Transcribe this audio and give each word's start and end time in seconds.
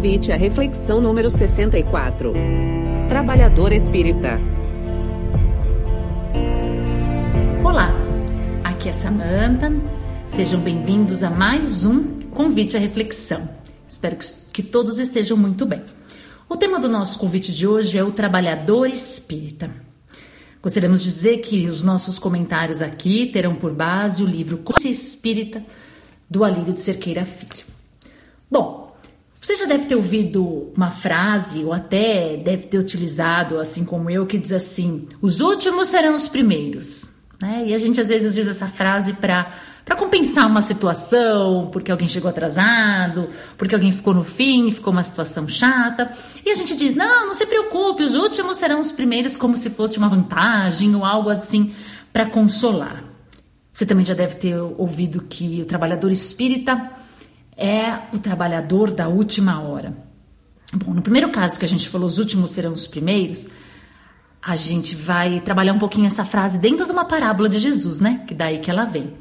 Convite 0.00 0.32
à 0.32 0.36
reflexão 0.36 0.98
número 0.98 1.30
64. 1.30 2.32
Trabalhador 3.06 3.70
Espírita. 3.70 4.40
Olá, 7.62 7.92
aqui 8.64 8.88
é 8.88 8.92
Samantha. 8.92 9.70
Sejam 10.26 10.58
bem-vindos 10.58 11.22
a 11.22 11.28
mais 11.28 11.84
um 11.84 12.18
Convite 12.30 12.78
à 12.78 12.80
Reflexão. 12.80 13.46
Espero 13.86 14.16
que 14.50 14.62
todos 14.62 14.98
estejam 14.98 15.36
muito 15.36 15.66
bem. 15.66 15.82
O 16.48 16.56
tema 16.56 16.80
do 16.80 16.88
nosso 16.88 17.18
convite 17.18 17.52
de 17.52 17.66
hoje 17.66 17.98
é 17.98 18.02
o 18.02 18.10
trabalhador 18.10 18.88
espírita. 18.88 19.70
Gostaríamos 20.62 21.02
de 21.02 21.10
dizer 21.10 21.38
que 21.40 21.66
os 21.66 21.84
nossos 21.84 22.18
comentários 22.18 22.80
aqui 22.80 23.26
terão 23.26 23.54
por 23.54 23.74
base 23.74 24.22
o 24.22 24.26
livro 24.26 24.56
Consciência 24.56 25.14
Espírita 25.14 25.62
do 26.30 26.42
Alírio 26.42 26.72
de 26.72 26.80
Cerqueira 26.80 27.26
Filho. 27.26 27.68
Bom, 28.50 28.89
você 29.40 29.56
já 29.56 29.64
deve 29.64 29.86
ter 29.86 29.94
ouvido 29.94 30.70
uma 30.76 30.90
frase, 30.90 31.64
ou 31.64 31.72
até 31.72 32.36
deve 32.36 32.66
ter 32.66 32.78
utilizado, 32.78 33.58
assim 33.58 33.84
como 33.84 34.10
eu, 34.10 34.26
que 34.26 34.38
diz 34.38 34.52
assim: 34.52 35.08
os 35.22 35.40
últimos 35.40 35.88
serão 35.88 36.14
os 36.14 36.28
primeiros. 36.28 37.08
Né? 37.40 37.64
E 37.68 37.74
a 37.74 37.78
gente 37.78 37.98
às 37.98 38.08
vezes 38.08 38.34
diz 38.34 38.46
essa 38.46 38.66
frase 38.66 39.14
para 39.14 39.50
para 39.82 39.96
compensar 39.96 40.46
uma 40.46 40.62
situação, 40.62 41.68
porque 41.72 41.90
alguém 41.90 42.06
chegou 42.06 42.28
atrasado, 42.28 43.28
porque 43.58 43.74
alguém 43.74 43.90
ficou 43.90 44.14
no 44.14 44.22
fim, 44.22 44.70
ficou 44.70 44.92
uma 44.92 45.02
situação 45.02 45.48
chata. 45.48 46.12
E 46.44 46.50
a 46.50 46.54
gente 46.54 46.76
diz: 46.76 46.94
não, 46.94 47.26
não 47.26 47.34
se 47.34 47.46
preocupe, 47.46 48.04
os 48.04 48.14
últimos 48.14 48.58
serão 48.58 48.78
os 48.78 48.92
primeiros, 48.92 49.36
como 49.36 49.56
se 49.56 49.70
fosse 49.70 49.96
uma 49.96 50.08
vantagem 50.08 50.94
ou 50.94 51.04
algo 51.04 51.30
assim 51.30 51.74
para 52.12 52.26
consolar. 52.26 53.02
Você 53.72 53.86
também 53.86 54.04
já 54.04 54.14
deve 54.14 54.34
ter 54.34 54.56
ouvido 54.58 55.22
que 55.22 55.62
o 55.62 55.64
trabalhador 55.64 56.12
espírita 56.12 56.90
é 57.60 58.00
o 58.14 58.18
trabalhador 58.18 58.90
da 58.90 59.06
última 59.06 59.60
hora. 59.60 59.94
Bom, 60.72 60.94
no 60.94 61.02
primeiro 61.02 61.28
caso 61.28 61.58
que 61.58 61.64
a 61.64 61.68
gente 61.68 61.88
falou, 61.88 62.08
os 62.08 62.18
últimos 62.18 62.52
serão 62.52 62.72
os 62.72 62.86
primeiros, 62.86 63.46
a 64.42 64.56
gente 64.56 64.96
vai 64.96 65.40
trabalhar 65.40 65.74
um 65.74 65.78
pouquinho 65.78 66.06
essa 66.06 66.24
frase 66.24 66.58
dentro 66.58 66.86
de 66.86 66.92
uma 66.92 67.04
parábola 67.04 67.48
de 67.48 67.58
Jesus, 67.58 68.00
né? 68.00 68.24
Que 68.26 68.34
daí 68.34 68.60
que 68.60 68.70
ela 68.70 68.86
vem. 68.86 69.12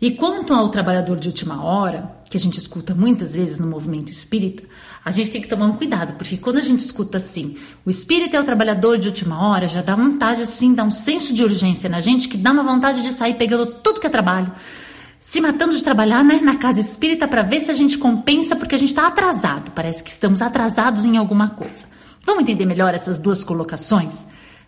E 0.00 0.10
quanto 0.10 0.52
ao 0.54 0.68
trabalhador 0.68 1.18
de 1.18 1.26
última 1.26 1.64
hora, 1.64 2.16
que 2.28 2.36
a 2.36 2.40
gente 2.40 2.58
escuta 2.58 2.94
muitas 2.94 3.34
vezes 3.34 3.58
no 3.58 3.66
movimento 3.66 4.12
espírita, 4.12 4.62
a 5.02 5.10
gente 5.10 5.30
tem 5.30 5.40
que 5.40 5.48
tomar 5.48 5.66
um 5.66 5.72
cuidado, 5.72 6.14
porque 6.14 6.36
quando 6.36 6.58
a 6.58 6.62
gente 6.62 6.80
escuta 6.80 7.16
assim, 7.16 7.56
o 7.84 7.88
espírita 7.88 8.36
é 8.36 8.40
o 8.40 8.44
trabalhador 8.44 8.98
de 8.98 9.08
última 9.08 9.48
hora, 9.48 9.66
já 9.66 9.80
dá 9.80 9.96
vontade 9.96 10.42
assim, 10.42 10.74
dá 10.74 10.84
um 10.84 10.90
senso 10.90 11.32
de 11.32 11.42
urgência 11.42 11.88
na 11.88 12.02
gente 12.02 12.28
que 12.28 12.36
dá 12.36 12.52
uma 12.52 12.62
vontade 12.62 13.02
de 13.02 13.10
sair 13.10 13.34
pegando 13.34 13.80
tudo 13.80 13.98
que 13.98 14.06
é 14.06 14.10
trabalho, 14.10 14.52
se 15.26 15.40
matando 15.40 15.76
de 15.76 15.82
trabalhar 15.82 16.22
né, 16.22 16.38
na 16.40 16.54
casa 16.54 16.78
espírita 16.78 17.26
para 17.26 17.42
ver 17.42 17.58
se 17.58 17.68
a 17.68 17.74
gente 17.74 17.98
compensa, 17.98 18.54
porque 18.54 18.76
a 18.76 18.78
gente 18.78 18.90
está 18.90 19.08
atrasado, 19.08 19.72
parece 19.72 20.04
que 20.04 20.08
estamos 20.08 20.40
atrasados 20.40 21.04
em 21.04 21.16
alguma 21.16 21.50
coisa. 21.50 21.88
Vamos 22.24 22.44
entender 22.44 22.64
melhor 22.64 22.94
essas 22.94 23.18
duas 23.18 23.42
colocações 23.42 24.24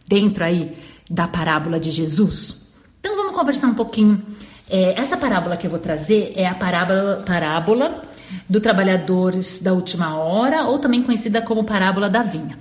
dentro 0.09 0.43
aí 0.43 0.77
da 1.09 1.29
parábola 1.29 1.79
de 1.79 1.93
Jesus? 1.93 2.67
Então 2.99 3.15
vamos 3.15 3.37
conversar 3.37 3.69
um 3.69 3.75
pouquinho 3.75 4.21
é, 4.69 5.01
essa 5.01 5.17
parábola 5.17 5.57
que 5.57 5.65
eu 5.65 5.71
vou 5.71 5.79
trazer 5.79 6.33
é 6.35 6.49
a 6.49 6.57
parábola, 6.57 7.23
parábola 7.25 8.03
do 8.49 8.61
trabalhadores 8.61 9.63
da 9.63 9.73
última 9.73 10.19
hora, 10.19 10.65
ou 10.65 10.81
também 10.81 11.05
conhecida 11.05 11.41
como 11.41 11.63
parábola 11.63 12.11
da 12.11 12.23
vinha. 12.23 12.59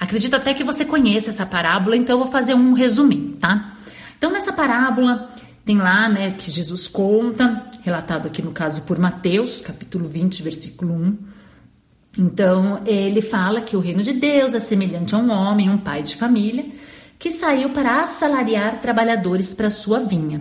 Acredito 0.00 0.34
até 0.34 0.52
que 0.52 0.64
você 0.64 0.84
conheça 0.84 1.30
essa 1.30 1.46
parábola, 1.46 1.96
então 1.96 2.16
eu 2.16 2.24
vou 2.24 2.32
fazer 2.32 2.54
um 2.54 2.72
resuminho, 2.72 3.36
tá? 3.36 3.72
Então 4.18 4.32
nessa 4.32 4.52
parábola 4.52 5.30
tem 5.66 5.78
lá, 5.78 6.08
né, 6.08 6.30
que 6.30 6.48
Jesus 6.48 6.86
conta, 6.86 7.68
relatado 7.82 8.28
aqui 8.28 8.40
no 8.40 8.52
caso 8.52 8.82
por 8.82 9.00
Mateus, 9.00 9.60
capítulo 9.60 10.08
20, 10.08 10.40
versículo 10.44 10.94
1. 10.94 11.18
Então, 12.18 12.82
ele 12.86 13.20
fala 13.20 13.60
que 13.60 13.76
o 13.76 13.80
reino 13.80 14.00
de 14.00 14.12
Deus 14.12 14.54
é 14.54 14.60
semelhante 14.60 15.16
a 15.16 15.18
um 15.18 15.28
homem, 15.28 15.68
um 15.68 15.76
pai 15.76 16.04
de 16.04 16.14
família, 16.14 16.66
que 17.18 17.32
saiu 17.32 17.70
para 17.70 18.02
assalariar 18.02 18.80
trabalhadores 18.80 19.52
para 19.52 19.68
sua 19.68 19.98
vinha. 19.98 20.40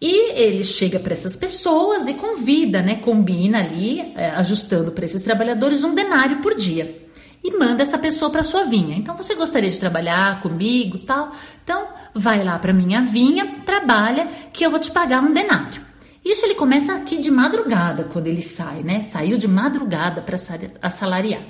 E 0.00 0.30
ele 0.40 0.62
chega 0.62 1.00
para 1.00 1.12
essas 1.12 1.34
pessoas 1.34 2.06
e 2.06 2.14
convida, 2.14 2.82
né, 2.82 2.94
combina 2.94 3.58
ali, 3.58 4.00
é, 4.14 4.30
ajustando 4.30 4.92
para 4.92 5.04
esses 5.04 5.22
trabalhadores 5.22 5.82
um 5.82 5.92
denário 5.92 6.40
por 6.40 6.54
dia. 6.54 7.02
E 7.44 7.56
manda 7.56 7.82
essa 7.82 7.98
pessoa 7.98 8.30
para 8.30 8.42
sua 8.42 8.64
vinha. 8.64 8.96
Então 8.96 9.16
você 9.16 9.34
gostaria 9.34 9.70
de 9.70 9.80
trabalhar 9.80 10.40
comigo, 10.40 10.98
tal? 10.98 11.32
Então 11.64 11.88
vai 12.14 12.42
lá 12.44 12.58
para 12.58 12.72
minha 12.72 13.00
vinha, 13.00 13.56
trabalha, 13.66 14.28
que 14.52 14.64
eu 14.64 14.70
vou 14.70 14.78
te 14.78 14.90
pagar 14.90 15.22
um 15.22 15.32
denário. 15.32 15.82
Isso 16.24 16.44
ele 16.46 16.54
começa 16.54 16.94
aqui 16.94 17.18
de 17.18 17.32
madrugada, 17.32 18.04
quando 18.04 18.28
ele 18.28 18.42
sai, 18.42 18.82
né? 18.84 19.02
Saiu 19.02 19.36
de 19.36 19.48
madrugada 19.48 20.22
para 20.22 20.36
assalariar. 20.80 21.42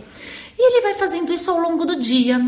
E 0.59 0.67
ele 0.67 0.81
vai 0.81 0.95
fazendo 0.95 1.33
isso 1.33 1.51
ao 1.51 1.59
longo 1.59 1.85
do 1.85 1.97
dia. 1.97 2.41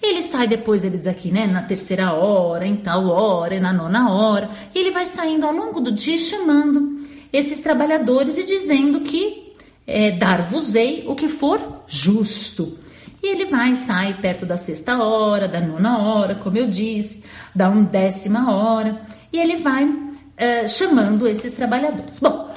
Ele 0.00 0.22
sai 0.22 0.46
depois, 0.46 0.84
ele 0.84 0.96
diz 0.96 1.06
aqui, 1.06 1.30
né, 1.30 1.46
na 1.46 1.62
terceira 1.62 2.12
hora, 2.12 2.66
em 2.66 2.76
tal 2.76 3.08
hora, 3.08 3.58
na 3.60 3.72
nona 3.72 4.10
hora. 4.10 4.48
E 4.74 4.78
ele 4.78 4.90
vai 4.90 5.04
saindo 5.04 5.44
ao 5.44 5.52
longo 5.52 5.80
do 5.80 5.92
dia 5.92 6.18
chamando 6.18 7.00
esses 7.32 7.60
trabalhadores 7.60 8.38
e 8.38 8.44
dizendo 8.44 9.00
que 9.00 9.52
é, 9.86 10.12
dar-vos-ei 10.12 11.04
o 11.06 11.14
que 11.14 11.28
for 11.28 11.60
justo. 11.86 12.78
E 13.26 13.28
ele 13.28 13.46
vai, 13.46 13.74
sai 13.74 14.14
perto 14.14 14.46
da 14.46 14.56
sexta 14.56 15.02
hora, 15.02 15.48
da 15.48 15.60
nona 15.60 15.98
hora, 15.98 16.36
como 16.36 16.56
eu 16.56 16.70
disse, 16.70 17.24
da 17.52 17.68
undécima 17.68 18.54
hora, 18.54 19.00
e 19.32 19.40
ele 19.40 19.56
vai 19.56 19.92
é, 20.36 20.68
chamando 20.68 21.26
esses 21.26 21.52
trabalhadores. 21.54 22.20
Bom, 22.20 22.48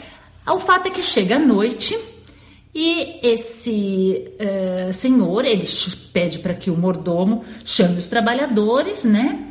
o 0.45 0.59
fato 0.59 0.87
é 0.87 0.91
que 0.91 1.01
chega 1.01 1.37
a 1.37 1.39
noite 1.39 1.97
e 2.73 3.19
esse 3.23 4.31
uh, 4.39 4.93
senhor, 4.93 5.43
ele 5.43 5.67
pede 6.13 6.37
para 6.37 6.53
que 6.53 6.69
o 6.69 6.77
mordomo 6.77 7.43
chame 7.65 7.97
os 7.97 8.05
trabalhadores, 8.05 9.03
né, 9.03 9.43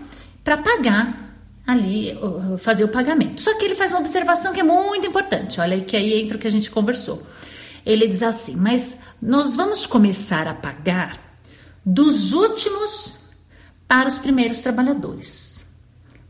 para 0.44 0.56
pagar 0.58 1.34
ali, 1.66 2.16
uh, 2.22 2.56
fazer 2.58 2.84
o 2.84 2.88
pagamento. 2.88 3.42
Só 3.42 3.58
que 3.58 3.64
ele 3.64 3.74
faz 3.74 3.90
uma 3.90 3.98
observação 3.98 4.52
que 4.52 4.60
é 4.60 4.62
muito 4.62 5.04
importante, 5.04 5.60
olha 5.60 5.74
aí 5.74 5.80
que 5.80 5.96
aí 5.96 6.22
entra 6.22 6.36
o 6.36 6.40
que 6.40 6.46
a 6.46 6.52
gente 6.52 6.70
conversou. 6.70 7.20
Ele 7.84 8.06
diz 8.06 8.22
assim: 8.22 8.56
Mas 8.56 8.98
nós 9.20 9.56
vamos 9.56 9.86
começar 9.86 10.46
a 10.46 10.54
pagar 10.54 11.18
dos 11.84 12.32
últimos 12.32 13.14
para 13.86 14.08
os 14.08 14.18
primeiros 14.18 14.60
trabalhadores. 14.60 15.66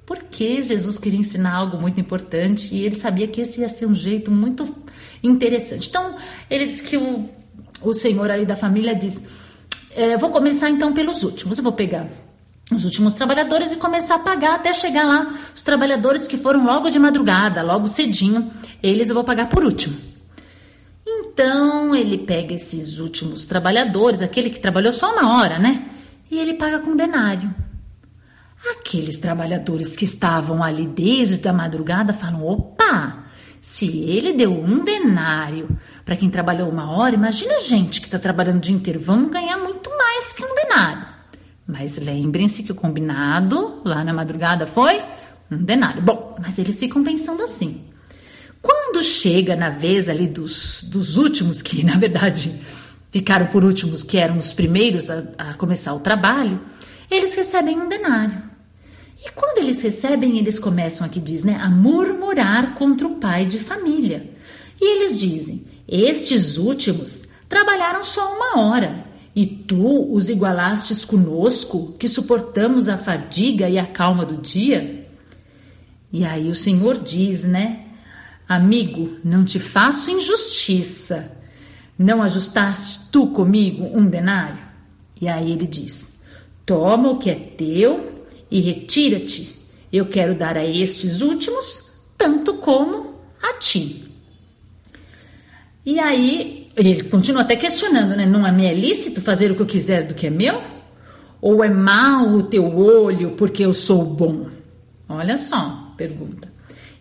Porque 0.06 0.62
Jesus 0.62 0.96
queria 0.96 1.18
ensinar 1.18 1.52
algo 1.52 1.76
muito 1.76 2.00
importante 2.00 2.74
e 2.74 2.84
ele 2.84 2.94
sabia 2.94 3.26
que 3.28 3.40
esse 3.40 3.60
ia 3.60 3.68
ser 3.68 3.86
um 3.86 3.94
jeito 3.94 4.30
muito 4.30 4.74
interessante. 5.22 5.88
Então, 5.88 6.16
ele 6.48 6.66
diz 6.66 6.80
que 6.80 6.96
o, 6.96 7.28
o 7.82 7.92
senhor 7.92 8.30
aí 8.30 8.46
da 8.46 8.56
família 8.56 8.94
diz: 8.94 9.24
é, 9.94 10.16
Vou 10.16 10.30
começar 10.30 10.70
então 10.70 10.92
pelos 10.94 11.22
últimos, 11.24 11.58
eu 11.58 11.64
vou 11.64 11.72
pegar 11.72 12.08
os 12.70 12.84
últimos 12.84 13.14
trabalhadores 13.14 13.72
e 13.72 13.76
começar 13.76 14.16
a 14.16 14.18
pagar 14.18 14.56
até 14.56 14.72
chegar 14.72 15.04
lá 15.04 15.34
os 15.54 15.62
trabalhadores 15.62 16.28
que 16.28 16.36
foram 16.36 16.64
logo 16.64 16.90
de 16.90 16.98
madrugada, 16.98 17.62
logo 17.62 17.88
cedinho, 17.88 18.50
eles 18.82 19.08
eu 19.08 19.14
vou 19.14 19.24
pagar 19.24 19.48
por 19.48 19.64
último. 19.64 19.96
Então 21.38 21.94
ele 21.94 22.18
pega 22.18 22.52
esses 22.52 22.98
últimos 22.98 23.46
trabalhadores, 23.46 24.22
aquele 24.22 24.50
que 24.50 24.58
trabalhou 24.58 24.90
só 24.90 25.12
uma 25.12 25.38
hora, 25.38 25.56
né? 25.56 25.88
E 26.28 26.36
ele 26.36 26.54
paga 26.54 26.80
com 26.80 26.96
denário. 26.96 27.54
Aqueles 28.72 29.20
trabalhadores 29.20 29.94
que 29.94 30.04
estavam 30.04 30.64
ali 30.64 30.84
desde 30.84 31.48
a 31.48 31.52
madrugada 31.52 32.12
falam: 32.12 32.44
opa, 32.44 33.26
se 33.62 33.86
ele 34.00 34.32
deu 34.32 34.50
um 34.50 34.82
denário 34.82 35.78
para 36.04 36.16
quem 36.16 36.28
trabalhou 36.28 36.68
uma 36.68 36.90
hora, 36.90 37.14
imagina 37.14 37.54
a 37.54 37.60
gente 37.60 38.00
que 38.00 38.08
está 38.08 38.18
trabalhando 38.18 38.56
o 38.56 38.60
dia 38.60 38.74
inteiro, 38.74 38.98
vamos 38.98 39.30
ganhar 39.30 39.58
muito 39.58 39.88
mais 39.96 40.32
que 40.32 40.44
um 40.44 40.54
denário. 40.56 41.06
Mas 41.64 41.98
lembrem-se 41.98 42.64
que 42.64 42.72
o 42.72 42.74
combinado 42.74 43.80
lá 43.84 44.02
na 44.02 44.12
madrugada 44.12 44.66
foi 44.66 45.00
um 45.48 45.62
denário. 45.62 46.02
Bom, 46.02 46.34
mas 46.42 46.58
eles 46.58 46.80
ficam 46.80 47.04
pensando 47.04 47.44
assim. 47.44 47.87
Quando 48.60 49.02
chega 49.02 49.54
na 49.54 49.70
vez 49.70 50.08
ali 50.08 50.26
dos, 50.26 50.82
dos 50.84 51.16
últimos, 51.16 51.62
que 51.62 51.84
na 51.86 51.96
verdade 51.96 52.52
ficaram 53.10 53.46
por 53.46 53.64
últimos, 53.64 54.02
que 54.02 54.18
eram 54.18 54.36
os 54.36 54.52
primeiros 54.52 55.10
a, 55.10 55.24
a 55.38 55.54
começar 55.54 55.94
o 55.94 56.00
trabalho, 56.00 56.60
eles 57.10 57.34
recebem 57.34 57.78
um 57.78 57.88
denário. 57.88 58.48
E 59.24 59.30
quando 59.30 59.58
eles 59.58 59.82
recebem, 59.82 60.38
eles 60.38 60.58
começam 60.58 61.06
aqui 61.06 61.18
diz, 61.18 61.42
né, 61.42 61.58
a 61.60 61.68
murmurar 61.68 62.74
contra 62.74 63.06
o 63.06 63.16
pai 63.16 63.44
de 63.44 63.58
família. 63.58 64.30
E 64.80 64.96
eles 64.96 65.18
dizem: 65.18 65.64
"Estes 65.88 66.56
últimos 66.56 67.22
trabalharam 67.48 68.04
só 68.04 68.34
uma 68.34 68.60
hora, 68.60 69.04
e 69.34 69.44
tu 69.46 70.12
os 70.12 70.30
igualastes 70.30 71.04
conosco, 71.04 71.94
que 71.98 72.08
suportamos 72.08 72.88
a 72.88 72.96
fadiga 72.96 73.68
e 73.68 73.78
a 73.78 73.86
calma 73.86 74.24
do 74.24 74.36
dia?" 74.36 75.06
E 76.12 76.24
aí 76.24 76.48
o 76.48 76.54
Senhor 76.54 76.98
diz, 77.00 77.44
né? 77.44 77.87
Amigo, 78.48 79.18
não 79.22 79.44
te 79.44 79.58
faço 79.58 80.10
injustiça. 80.10 81.36
Não 81.98 82.22
ajustaste 82.22 83.10
tu 83.12 83.26
comigo 83.28 83.84
um 83.84 84.06
denário? 84.06 84.58
E 85.20 85.28
aí 85.28 85.52
ele 85.52 85.66
diz: 85.66 86.18
Toma 86.64 87.10
o 87.10 87.18
que 87.18 87.28
é 87.28 87.34
teu 87.34 88.24
e 88.50 88.60
retira-te. 88.60 89.58
Eu 89.92 90.06
quero 90.06 90.34
dar 90.34 90.56
a 90.56 90.64
estes 90.64 91.20
últimos 91.20 91.88
tanto 92.16 92.54
como 92.54 93.14
a 93.42 93.54
ti. 93.54 94.04
E 95.86 95.98
aí 95.98 96.70
Ele 96.76 97.04
continua 97.04 97.42
até 97.42 97.56
questionando, 97.56 98.14
né? 98.14 98.26
Não 98.26 98.46
é 98.46 98.52
me 98.52 98.66
é 98.66 98.74
lícito 98.74 99.20
fazer 99.20 99.50
o 99.50 99.54
que 99.54 99.62
eu 99.62 99.66
quiser 99.66 100.06
do 100.06 100.14
que 100.14 100.26
é 100.26 100.30
meu? 100.30 100.60
Ou 101.40 101.64
é 101.64 101.68
mau 101.68 102.34
o 102.34 102.42
teu 102.42 102.76
olho 102.76 103.30
porque 103.32 103.64
eu 103.64 103.72
sou 103.72 104.04
bom? 104.04 104.48
Olha 105.08 105.36
só, 105.36 105.94
pergunta. 105.96 106.47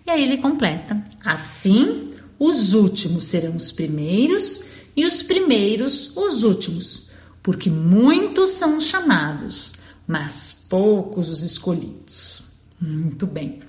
E 0.07 0.09
aí 0.09 0.23
ele 0.23 0.37
completa: 0.37 0.97
Assim, 1.23 2.13
os 2.39 2.73
últimos 2.73 3.25
serão 3.25 3.57
os 3.57 3.73
primeiros 3.73 4.61
e 4.95 5.05
os 5.05 5.21
primeiros 5.21 6.15
os 6.15 6.43
últimos, 6.43 7.09
porque 7.43 7.69
muitos 7.69 8.51
são 8.51 8.79
chamados, 8.79 9.73
mas 10.07 10.65
poucos 10.69 11.29
os 11.29 11.41
escolhidos. 11.41 12.41
Muito 12.79 13.27
bem. 13.27 13.59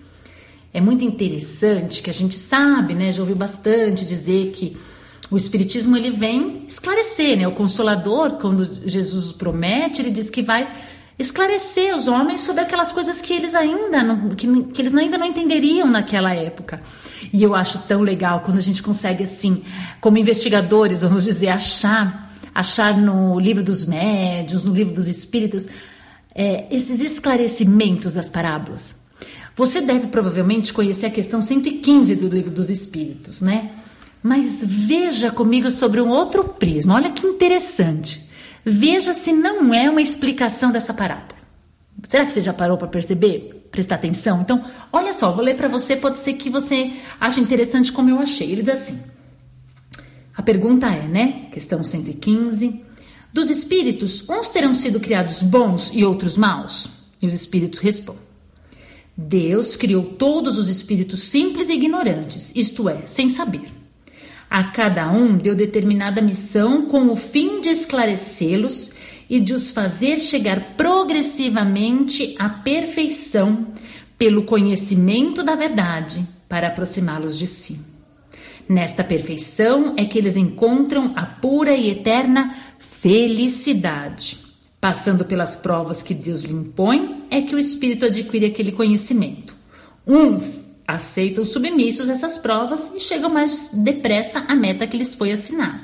É 0.73 0.81
muito 0.81 1.05
interessante 1.05 2.03
que 2.03 2.11
a 2.11 2.15
gente 2.15 2.37
sabe, 2.37 2.95
né? 2.95 3.11
Já 3.11 3.23
ouviu 3.23 3.37
bastante 3.37 4.07
dizer 4.07 4.53
que 4.53 4.77
o 5.31 5.37
espiritismo 5.37 5.97
ele 5.97 6.11
vem 6.11 6.65
esclarecer, 6.69 7.37
né? 7.37 7.49
O 7.49 7.53
consolador, 7.53 8.33
quando 8.33 8.87
Jesus 8.89 9.33
promete, 9.33 10.01
ele 10.01 10.11
diz 10.11 10.31
que 10.31 10.43
vai 10.43 10.71
esclarecer 11.19 11.95
os 11.97 12.07
homens 12.07 12.43
sobre 12.43 12.63
aquelas 12.63 12.93
coisas 12.93 13.21
que 13.21 13.33
eles 13.33 13.55
ainda 13.55 14.03
não, 14.03 14.31
que, 14.31 14.47
que 14.65 14.83
eles 14.83 14.95
ainda 14.95 15.19
não 15.19 15.27
entenderiam 15.27 15.89
naquela 15.89 16.33
época. 16.33 16.81
E 17.33 17.43
eu 17.43 17.55
acho 17.55 17.81
tão 17.81 18.03
legal 18.03 18.41
quando 18.41 18.59
a 18.59 18.63
gente 18.63 18.83
consegue 18.83 19.25
assim, 19.25 19.63
como 20.01 20.17
investigadores, 20.17 21.03
vamos 21.03 21.25
dizer, 21.25 21.49
achar 21.49 22.29
achar 22.59 22.97
no 22.97 23.39
livro 23.39 23.63
dos 23.63 23.85
médios, 23.85 24.65
no 24.65 24.75
livro 24.75 24.93
dos 24.93 25.07
espíritos, 25.07 25.69
é, 26.35 26.67
esses 26.73 27.01
esclarecimentos 27.01 28.15
das 28.15 28.29
parábolas. 28.29 29.07
Você 29.55 29.81
deve 29.81 30.09
provavelmente 30.09 30.73
conhecer 30.73 31.07
a 31.07 31.11
questão 31.11 31.41
115 31.41 32.17
do 32.17 32.29
livro 32.29 32.51
dos 32.51 32.69
espíritos, 32.69 33.41
né? 33.41 33.71
Mas 34.21 34.65
veja 34.65 35.31
comigo 35.31 35.71
sobre 35.71 36.01
um 36.01 36.09
outro 36.09 36.43
prisma. 36.45 36.97
Olha 36.97 37.13
que 37.13 37.25
interessante. 37.25 38.28
Veja 38.71 39.15
se 39.15 39.33
não 39.33 39.73
é 39.73 39.89
uma 39.89 40.03
explicação 40.03 40.71
dessa 40.71 40.93
parábola. 40.93 41.39
Será 42.07 42.27
que 42.27 42.33
você 42.33 42.43
já 42.43 42.53
parou 42.53 42.77
para 42.77 42.87
perceber? 42.87 43.67
Prestar 43.71 43.95
atenção? 43.95 44.43
Então, 44.43 44.63
olha 44.93 45.13
só, 45.13 45.31
vou 45.33 45.43
ler 45.43 45.57
para 45.57 45.69
você, 45.69 45.97
pode 45.97 46.19
ser 46.19 46.35
que 46.35 46.51
você 46.51 46.93
ache 47.19 47.41
interessante 47.41 47.91
como 47.91 48.11
eu 48.11 48.19
achei. 48.19 48.53
Ele 48.53 48.63
diz 48.63 48.75
assim: 48.75 49.01
A 50.37 50.43
pergunta 50.43 50.87
é, 50.87 51.09
né? 51.09 51.47
Questão 51.51 51.83
115. 51.83 52.85
Dos 53.33 53.51
espíritos, 53.51 54.29
uns 54.29 54.49
terão 54.51 54.75
sido 54.75 55.01
criados 55.01 55.43
bons 55.43 55.91
e 55.95 56.05
outros 56.05 56.37
maus? 56.37 56.89
E 57.23 57.27
os 57.27 57.33
espíritos 57.33 57.81
respondem: 57.81 58.23
Deus 59.17 59.77
criou 59.77 60.05
todos 60.05 60.59
os 60.59 60.69
espíritos 60.69 61.25
simples 61.25 61.71
e 61.71 61.75
ignorantes, 61.75 62.53
isto 62.55 62.89
é, 62.89 63.07
sem 63.07 63.31
saber. 63.31 63.78
A 64.51 64.65
cada 64.65 65.11
um 65.11 65.37
deu 65.37 65.55
determinada 65.55 66.23
missão 66.23 66.87
com 66.87 67.09
o 67.09 67.17
fim 67.17 67.61
de 67.61 67.69
esclarecê-los 67.69 68.93
e 69.29 69.39
de 69.41 69.53
os 69.53 69.71
fazer 69.71 70.19
chegar 70.19 70.75
progressivamente 70.77 72.35
à 72.39 72.49
perfeição 72.49 73.67
pelo 74.17 74.45
conhecimento 74.45 75.43
da 75.43 75.55
verdade 75.55 76.27
para 76.49 76.69
aproximá-los 76.69 77.39
de 77.39 77.47
si. 77.47 77.81
Nesta 78.69 79.05
perfeição 79.05 79.95
é 79.97 80.05
que 80.05 80.19
eles 80.19 80.37
encontram 80.37 81.13
a 81.15 81.25
pura 81.25 81.75
e 81.75 81.91
eterna 81.91 82.55
felicidade. 82.79 84.39
Passando 84.81 85.25
pelas 85.25 85.57
provas 85.57 86.03
que 86.03 86.15
Deus 86.15 86.43
lhe 86.43 86.53
impõe, 86.53 87.25
é 87.31 87.43
que 87.43 87.55
o 87.55 87.59
espírito 87.59 88.07
adquire 88.07 88.47
aquele 88.47 88.73
conhecimento. 88.73 89.57
Uns 90.07 90.68
aceitam 90.89 91.45
submissos 91.45 92.09
essas 92.09 92.39
provas 92.39 92.91
e 92.95 92.99
chegam 92.99 93.29
mais 93.29 93.69
depressa 93.75 94.43
à 94.49 94.55
meta 94.55 94.87
que 94.87 94.97
lhes 94.97 95.15
foi 95.15 95.31
assinada. 95.31 95.81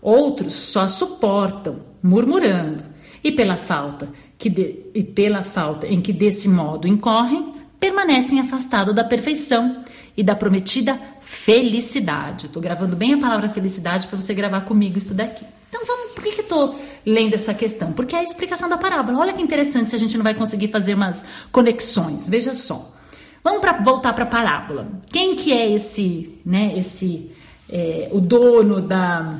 Outros 0.00 0.54
só 0.54 0.88
suportam, 0.88 1.80
murmurando, 2.02 2.82
e 3.22 3.30
pela 3.30 3.56
falta 3.56 4.08
que 4.38 4.48
de, 4.48 4.86
e 4.94 5.04
pela 5.04 5.42
falta 5.42 5.86
em 5.86 6.00
que 6.00 6.12
desse 6.12 6.48
modo 6.48 6.88
incorrem, 6.88 7.52
permanecem 7.78 8.40
afastados 8.40 8.94
da 8.94 9.04
perfeição 9.04 9.84
e 10.16 10.22
da 10.22 10.34
prometida 10.34 10.98
felicidade. 11.20 12.46
Estou 12.46 12.62
gravando 12.62 12.96
bem 12.96 13.12
a 13.12 13.18
palavra 13.18 13.50
felicidade 13.50 14.06
para 14.06 14.18
você 14.18 14.32
gravar 14.32 14.62
comigo 14.62 14.96
isso 14.96 15.12
daqui. 15.12 15.44
Então 15.68 15.84
vamos, 15.84 16.14
por 16.14 16.22
que 16.24 16.32
que 16.32 16.40
estou 16.40 16.80
lendo 17.04 17.34
essa 17.34 17.52
questão? 17.52 17.92
Porque 17.92 18.16
é 18.16 18.20
a 18.20 18.24
explicação 18.24 18.70
da 18.70 18.78
parábola. 18.78 19.18
Olha 19.18 19.34
que 19.34 19.42
interessante 19.42 19.90
se 19.90 19.96
a 19.96 19.98
gente 19.98 20.16
não 20.16 20.24
vai 20.24 20.34
conseguir 20.34 20.68
fazer 20.68 20.94
umas 20.94 21.24
conexões. 21.52 22.26
Veja 22.26 22.54
só. 22.54 22.97
Vamos 23.42 23.60
pra, 23.60 23.72
voltar 23.72 24.12
para 24.12 24.24
a 24.24 24.26
parábola. 24.26 24.88
Quem 25.10 25.36
que 25.36 25.52
é 25.52 25.72
esse, 25.72 26.38
né? 26.44 26.76
Esse, 26.78 27.30
é, 27.68 28.08
o 28.12 28.20
dono 28.20 28.80
da, 28.80 29.38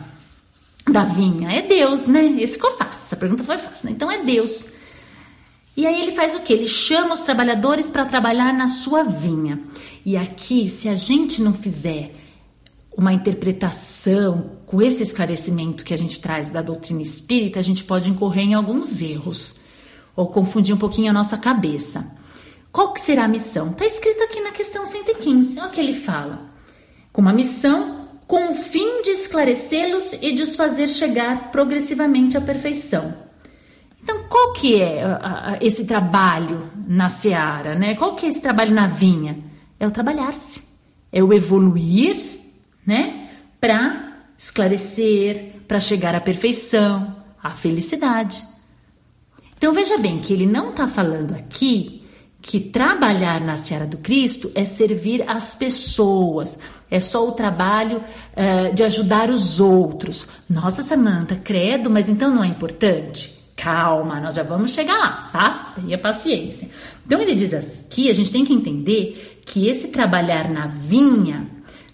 da 0.91 1.05
vinha? 1.05 1.51
É 1.51 1.63
Deus, 1.63 2.07
né? 2.07 2.25
Esse 2.39 2.55
ficou 2.55 2.73
fácil. 2.73 3.07
Essa 3.07 3.17
pergunta 3.17 3.45
foi 3.45 3.59
fácil, 3.59 3.87
né? 3.87 3.93
Então 3.93 4.11
é 4.11 4.25
Deus. 4.25 4.67
E 5.77 5.87
aí 5.87 6.03
ele 6.03 6.13
faz 6.13 6.35
o 6.35 6.41
que? 6.41 6.53
Ele 6.53 6.67
chama 6.67 7.15
os 7.15 7.21
trabalhadores 7.21 7.91
para 7.91 8.05
trabalhar 8.05 8.53
na 8.53 8.69
sua 8.69 9.05
vinha. 9.05 9.61
E 10.05 10.17
aqui, 10.17 10.69
se 10.69 10.89
a 10.89 10.95
gente 10.95 11.41
não 11.41 11.55
fizer 11.55 12.13
uma 12.97 13.13
interpretação 13.13 14.59
com 14.67 14.83
esse 14.83 15.05
esclarecimento 15.05 15.85
que 15.85 15.95
a 15.95 15.97
gente 15.97 16.21
traz 16.21 16.51
da 16.51 16.61
doutrina 16.61 17.01
espírita, 17.01 17.61
a 17.61 17.63
gente 17.63 17.85
pode 17.85 18.11
incorrer 18.11 18.43
em 18.43 18.55
alguns 18.55 19.01
erros 19.01 19.55
ou 20.17 20.27
confundir 20.27 20.75
um 20.75 20.79
pouquinho 20.79 21.11
a 21.11 21.13
nossa 21.13 21.39
cabeça. 21.39 22.18
Qual 22.79 22.93
que 22.93 23.01
será 23.01 23.25
a 23.25 23.29
missão? 23.29 23.73
Está 23.73 23.85
escrito 23.85 24.23
aqui 24.23 24.41
na 24.41 24.53
questão 24.53 24.87
115. 24.87 25.59
Olha 25.59 25.69
o 25.69 25.73
que 25.73 25.81
ele 25.81 25.95
fala. 25.95 26.49
Com 27.13 27.21
uma 27.21 27.33
missão 27.33 28.07
com 28.25 28.53
o 28.53 28.55
fim 28.55 29.03
de 29.03 29.11
esclarecê-los 29.11 30.13
e 30.23 30.33
de 30.33 30.43
os 30.45 30.55
fazer 30.55 30.87
chegar 30.87 31.51
progressivamente 31.51 32.37
à 32.37 32.41
perfeição. 32.41 33.19
Então, 34.01 34.29
qual 34.29 34.53
que 34.53 34.81
é 34.81 35.59
esse 35.61 35.87
trabalho 35.87 36.71
na 36.87 37.09
seara, 37.09 37.75
né? 37.75 37.97
Qual 37.97 38.15
que 38.15 38.27
é 38.27 38.29
esse 38.29 38.41
trabalho 38.41 38.73
na 38.73 38.87
vinha? 38.87 39.43
É 39.81 39.85
o 39.85 39.91
trabalhar-se, 39.91 40.63
é 41.11 41.21
o 41.21 41.33
evoluir, 41.33 42.15
né? 42.87 43.29
Para 43.61 44.21
esclarecer, 44.39 45.63
para 45.67 45.81
chegar 45.81 46.15
à 46.15 46.21
perfeição, 46.21 47.17
à 47.43 47.51
felicidade. 47.51 48.41
Então, 49.57 49.73
veja 49.73 49.99
bem 49.99 50.21
que 50.21 50.33
ele 50.33 50.47
não 50.47 50.71
está 50.71 50.87
falando 50.87 51.35
aqui 51.35 51.98
que 52.49 52.61
trabalhar 52.61 53.43
na 53.43 53.59
seara 53.59 53.87
do 53.87 53.99
Cristo 53.99 54.51
é 54.55 54.65
servir 54.65 55.23
as 55.29 55.55
pessoas, 55.55 56.59
é 56.91 56.99
só 56.99 57.29
o 57.29 57.33
trabalho 57.33 57.99
uh, 57.99 58.75
de 58.75 58.83
ajudar 58.85 59.29
os 59.29 59.61
outros. 59.61 60.27
Nossa, 60.49 60.83
Samanta, 60.83 61.37
credo, 61.37 61.91
mas 61.91 62.09
então 62.09 62.35
não 62.35 62.43
é 62.43 62.47
importante? 62.47 63.39
Calma, 63.55 64.19
nós 64.19 64.35
já 64.35 64.43
vamos 64.43 64.71
chegar 64.71 64.97
lá, 64.97 65.29
tá? 65.31 65.75
Tenha 65.75 65.99
paciência. 65.99 66.71
Então 67.05 67.21
ele 67.21 67.35
diz 67.35 67.53
aqui, 67.53 68.09
a 68.09 68.15
gente 68.15 68.33
tem 68.33 68.47
que 68.47 68.55
entender 68.55 69.43
que 69.45 69.69
esse 69.69 69.89
trabalhar 69.89 70.49
na 70.49 70.69
vinha 70.69 71.47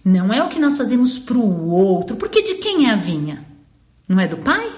não 0.05 0.33
é 0.33 0.41
o 0.41 0.49
que 0.49 0.61
nós 0.61 0.77
fazemos 0.77 1.19
para 1.19 1.37
o 1.37 1.69
outro, 1.69 2.15
porque 2.15 2.43
de 2.43 2.55
quem 2.59 2.89
é 2.89 2.93
a 2.93 2.97
vinha? 2.97 3.45
Não 4.09 4.21
é 4.21 4.29
do 4.29 4.37
pai? 4.37 4.71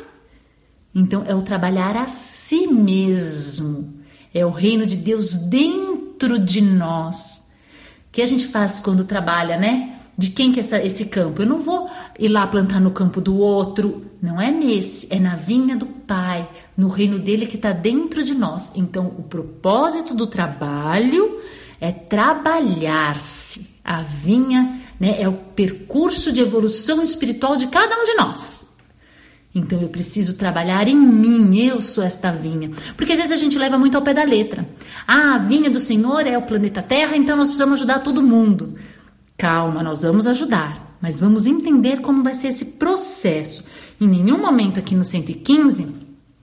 Então 0.95 1.23
é 1.28 1.35
o 1.35 1.42
trabalhar 1.42 1.99
a 1.99 2.06
si 2.06 2.66
mesmo 2.66 3.96
é 4.37 4.45
o 4.45 4.50
reino 4.50 4.85
de 4.85 4.97
Deus 4.97 5.35
dentro 5.35 6.38
de 6.38 6.61
nós. 6.61 7.50
O 8.09 8.12
que 8.12 8.21
a 8.21 8.26
gente 8.26 8.47
faz 8.47 8.81
quando 8.81 9.05
trabalha, 9.05 9.57
né? 9.57 9.99
De 10.16 10.28
quem 10.28 10.52
que 10.52 10.61
é 10.61 10.62
essa, 10.62 10.83
esse 10.83 11.07
campo? 11.07 11.40
Eu 11.40 11.47
não 11.47 11.59
vou 11.59 11.88
ir 12.19 12.28
lá 12.28 12.47
plantar 12.47 12.81
no 12.81 12.90
campo 12.90 13.19
do 13.19 13.38
outro. 13.38 14.11
Não 14.21 14.40
é 14.40 14.50
nesse, 14.50 15.12
é 15.12 15.19
na 15.19 15.37
vinha 15.37 15.75
do 15.75 15.87
Pai, 15.87 16.49
no 16.76 16.88
reino 16.88 17.19
dele 17.19 17.47
que 17.47 17.57
está 17.57 17.73
dentro 17.73 18.23
de 18.23 18.35
nós. 18.35 18.73
Então, 18.76 19.07
o 19.19 19.23
propósito 19.23 20.14
do 20.14 20.26
trabalho 20.26 21.40
é 21.81 21.90
trabalhar-se. 21.90 23.76
A 23.83 24.02
vinha 24.02 24.81
né, 25.00 25.21
é 25.21 25.28
o 25.28 25.33
percurso 25.33 26.31
de 26.31 26.43
evolução 26.43 27.02
espiritual 27.02 27.57
de 27.57 27.69
cada 27.69 27.99
um 27.99 28.05
de 28.05 28.14
nós. 28.14 28.75
Então 29.57 29.81
eu 29.81 29.89
preciso 29.89 30.35
trabalhar 30.35 30.87
em 30.87 30.95
mim, 30.95 31.57
eu 31.57 31.81
sou 31.81 32.05
esta 32.05 32.31
vinha. 32.31 32.71
Porque 32.95 33.13
às 33.13 33.19
vezes 33.19 33.33
a 33.33 33.39
gente 33.39 33.57
leva 33.57 33.79
muito 33.79 33.97
ao 33.97 34.03
pé 34.03 34.13
da 34.13 34.23
letra. 34.23 34.69
Ah, 35.09 35.37
a 35.37 35.39
vinha 35.39 35.71
do 35.71 35.81
Senhor 35.81 36.27
é 36.27 36.37
o 36.37 36.43
planeta 36.43 36.83
Terra, 36.83 37.17
então 37.17 37.39
nós 37.39 37.47
precisamos 37.47 37.81
ajudar 37.81 38.01
todo 38.01 38.23
mundo. 38.23 38.75
Calma, 39.35 39.83
nós 39.83 40.03
vamos 40.03 40.27
ajudar, 40.27 40.99
mas 41.01 41.19
vamos 41.19 41.47
entender 41.47 42.03
como 42.03 42.23
vai 42.23 42.35
ser 42.35 42.49
esse 42.49 42.67
processo. 42.67 43.65
Em 43.99 44.07
nenhum 44.07 44.37
momento 44.37 44.79
aqui 44.79 44.95
no 44.95 45.07
115 45.07 45.89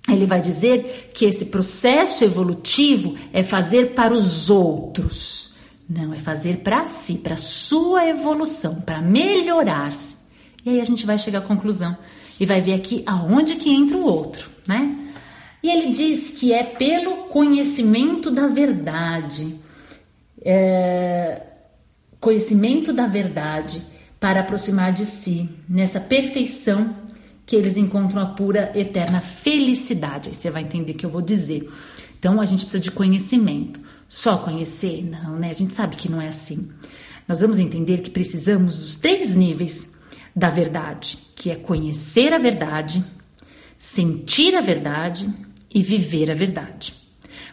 ele 0.10 0.25
vai 0.25 0.41
dizer 0.41 1.12
que 1.13 1.24
esse 1.24 1.46
processo 1.46 2.24
evolutivo 2.24 3.15
é 3.32 3.43
fazer 3.43 3.93
para 3.93 4.12
os 4.12 4.50
outros. 4.50 5.53
Não, 5.88 6.15
é 6.15 6.17
fazer 6.17 6.58
para 6.58 6.84
si, 6.86 7.20
para 7.20 7.38
sua 7.38 8.08
evolução, 8.08 8.82
para 8.82 9.03
melhorar-se. 9.03 10.17
E 10.65 10.72
aí 10.72 10.82
a 10.82 10.84
gente 10.84 11.05
vai 11.05 11.20
chegar 11.20 11.39
à 11.39 11.41
conclusão 11.43 11.96
e 12.43 12.45
vai 12.45 12.59
ver 12.59 12.73
aqui 12.73 13.03
aonde 13.05 13.55
que 13.55 13.69
entra 13.69 13.95
o 13.95 14.03
outro, 14.03 14.50
né? 14.67 14.97
E 15.63 15.69
ele 15.69 15.93
diz 15.93 16.31
que 16.31 16.51
é 16.51 16.62
pelo 16.62 17.29
conhecimento 17.29 18.29
da 18.29 18.47
verdade, 18.47 19.55
é, 20.43 21.41
conhecimento 22.19 22.91
da 22.91 23.07
verdade, 23.07 23.81
para 24.19 24.41
aproximar 24.41 24.91
de 24.91 25.05
si, 25.05 25.50
nessa 25.69 26.01
perfeição 26.01 26.93
que 27.45 27.55
eles 27.55 27.77
encontram 27.77 28.21
a 28.21 28.25
pura 28.25 28.73
eterna 28.75 29.21
felicidade. 29.21 30.27
Aí 30.27 30.35
você 30.35 30.50
vai 30.50 30.63
entender 30.63 30.91
o 30.91 30.95
que 30.95 31.05
eu 31.05 31.09
vou 31.09 31.21
dizer. 31.21 31.71
Então 32.19 32.41
a 32.41 32.45
gente 32.45 32.65
precisa 32.65 32.83
de 32.83 32.91
conhecimento. 32.91 33.79
Só 34.09 34.35
conhecer? 34.35 35.01
Não, 35.01 35.38
né? 35.38 35.50
A 35.50 35.53
gente 35.53 35.73
sabe 35.73 35.95
que 35.95 36.12
não 36.12 36.19
é 36.19 36.27
assim. 36.27 36.69
Nós 37.25 37.39
vamos 37.39 37.57
entender 37.57 38.00
que 38.00 38.09
precisamos 38.09 38.79
dos 38.79 38.97
três 38.97 39.33
níveis 39.33 39.92
da 40.35 40.49
verdade, 40.49 41.17
que 41.35 41.51
é 41.51 41.55
conhecer 41.55 42.33
a 42.33 42.37
verdade, 42.37 43.03
sentir 43.77 44.55
a 44.55 44.61
verdade 44.61 45.29
e 45.73 45.81
viver 45.81 46.31
a 46.31 46.33
verdade. 46.33 46.93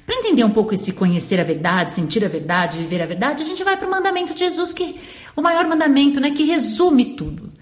Para 0.06 0.16
entender 0.16 0.44
um 0.44 0.50
pouco 0.50 0.74
esse 0.74 0.92
conhecer 0.92 1.38
a 1.38 1.44
verdade, 1.44 1.92
sentir 1.92 2.24
a 2.24 2.28
verdade, 2.28 2.78
viver 2.78 3.02
a 3.02 3.06
verdade, 3.06 3.42
a 3.42 3.46
gente 3.46 3.62
vai 3.62 3.76
para 3.76 3.86
o 3.86 3.90
mandamento 3.90 4.34
de 4.34 4.40
Jesus, 4.40 4.72
que 4.72 4.96
o 5.36 5.42
maior 5.42 5.66
mandamento, 5.68 6.20
né, 6.20 6.30
que 6.30 6.44
resume 6.44 7.14
tudo. 7.14 7.52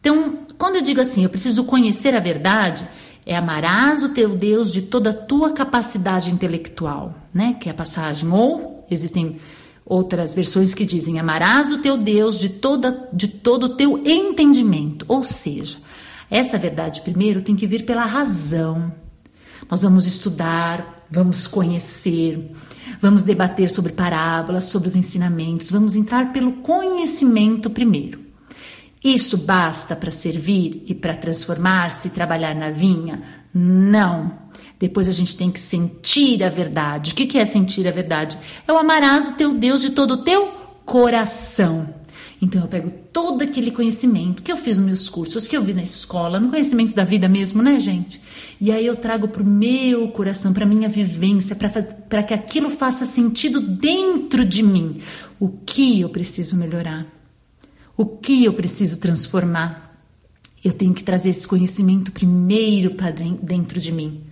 Então, 0.00 0.46
quando 0.56 0.76
eu 0.76 0.82
digo 0.82 1.00
assim, 1.00 1.24
eu 1.24 1.30
preciso 1.30 1.64
conhecer 1.64 2.14
a 2.14 2.20
verdade, 2.20 2.86
é 3.26 3.36
amarás 3.36 4.02
o 4.02 4.08
teu 4.08 4.30
Deus 4.36 4.72
de 4.72 4.82
toda 4.82 5.10
a 5.10 5.14
tua 5.14 5.52
capacidade 5.52 6.30
intelectual, 6.30 7.14
né? 7.34 7.56
Que 7.60 7.68
é 7.68 7.72
a 7.72 7.74
passagem. 7.74 8.30
Ou 8.30 8.86
existem 8.90 9.38
outras 9.88 10.34
versões 10.34 10.74
que 10.74 10.84
dizem 10.84 11.18
amarás 11.18 11.72
o 11.72 11.78
teu 11.78 11.96
Deus 11.96 12.38
de 12.38 12.48
toda 12.50 13.08
de 13.12 13.28
todo 13.28 13.64
o 13.64 13.76
teu 13.76 13.98
entendimento. 14.06 15.06
Ou 15.08 15.24
seja, 15.24 15.78
essa 16.30 16.58
verdade 16.58 17.00
primeiro 17.00 17.40
tem 17.40 17.56
que 17.56 17.66
vir 17.66 17.84
pela 17.84 18.04
razão. 18.04 18.92
Nós 19.70 19.82
vamos 19.82 20.06
estudar, 20.06 21.06
vamos 21.10 21.46
conhecer, 21.46 22.52
vamos 23.00 23.22
debater 23.22 23.70
sobre 23.70 23.92
parábolas, 23.92 24.64
sobre 24.64 24.88
os 24.88 24.96
ensinamentos, 24.96 25.70
vamos 25.70 25.96
entrar 25.96 26.32
pelo 26.32 26.52
conhecimento 26.52 27.70
primeiro. 27.70 28.28
Isso 29.02 29.36
basta 29.38 29.94
para 29.94 30.10
servir 30.10 30.84
e 30.86 30.94
para 30.94 31.14
transformar-se 31.14 32.08
e 32.08 32.10
trabalhar 32.10 32.54
na 32.54 32.70
vinha? 32.70 33.22
Não. 33.54 34.32
Depois 34.78 35.08
a 35.08 35.12
gente 35.12 35.36
tem 35.36 35.50
que 35.50 35.60
sentir 35.60 36.42
a 36.42 36.48
verdade. 36.48 37.12
O 37.12 37.14
que 37.14 37.38
é 37.38 37.44
sentir 37.44 37.86
a 37.88 37.90
verdade? 37.90 38.38
É 38.66 38.72
o 38.72 38.78
amarás 38.78 39.28
o 39.28 39.32
teu 39.32 39.54
Deus 39.54 39.80
de 39.80 39.90
todo 39.90 40.12
o 40.12 40.24
teu 40.24 40.46
coração. 40.84 41.94
Então 42.40 42.62
eu 42.62 42.68
pego 42.68 42.90
todo 43.12 43.42
aquele 43.42 43.72
conhecimento 43.72 44.44
que 44.44 44.52
eu 44.52 44.56
fiz 44.56 44.76
nos 44.76 44.86
meus 44.86 45.08
cursos, 45.08 45.48
que 45.48 45.56
eu 45.56 45.62
vi 45.62 45.74
na 45.74 45.82
escola, 45.82 46.38
no 46.38 46.50
conhecimento 46.50 46.94
da 46.94 47.02
vida 47.02 47.28
mesmo, 47.28 47.62
né, 47.62 47.80
gente? 47.80 48.20
E 48.60 48.70
aí 48.70 48.86
eu 48.86 48.94
trago 48.94 49.26
para 49.26 49.42
o 49.42 49.46
meu 49.46 50.08
coração, 50.08 50.52
para 50.52 50.64
minha 50.64 50.88
vivência, 50.88 51.56
para 51.56 52.22
que 52.22 52.32
aquilo 52.32 52.70
faça 52.70 53.06
sentido 53.06 53.60
dentro 53.60 54.44
de 54.44 54.62
mim. 54.62 55.00
O 55.40 55.48
que 55.48 56.00
eu 56.00 56.10
preciso 56.10 56.56
melhorar? 56.56 57.06
O 57.96 58.06
que 58.06 58.44
eu 58.44 58.54
preciso 58.54 59.00
transformar? 59.00 60.00
Eu 60.64 60.72
tenho 60.72 60.94
que 60.94 61.02
trazer 61.02 61.30
esse 61.30 61.46
conhecimento 61.46 62.12
primeiro 62.12 62.94
para 62.94 63.10
dentro 63.10 63.80
de 63.80 63.90
mim. 63.90 64.27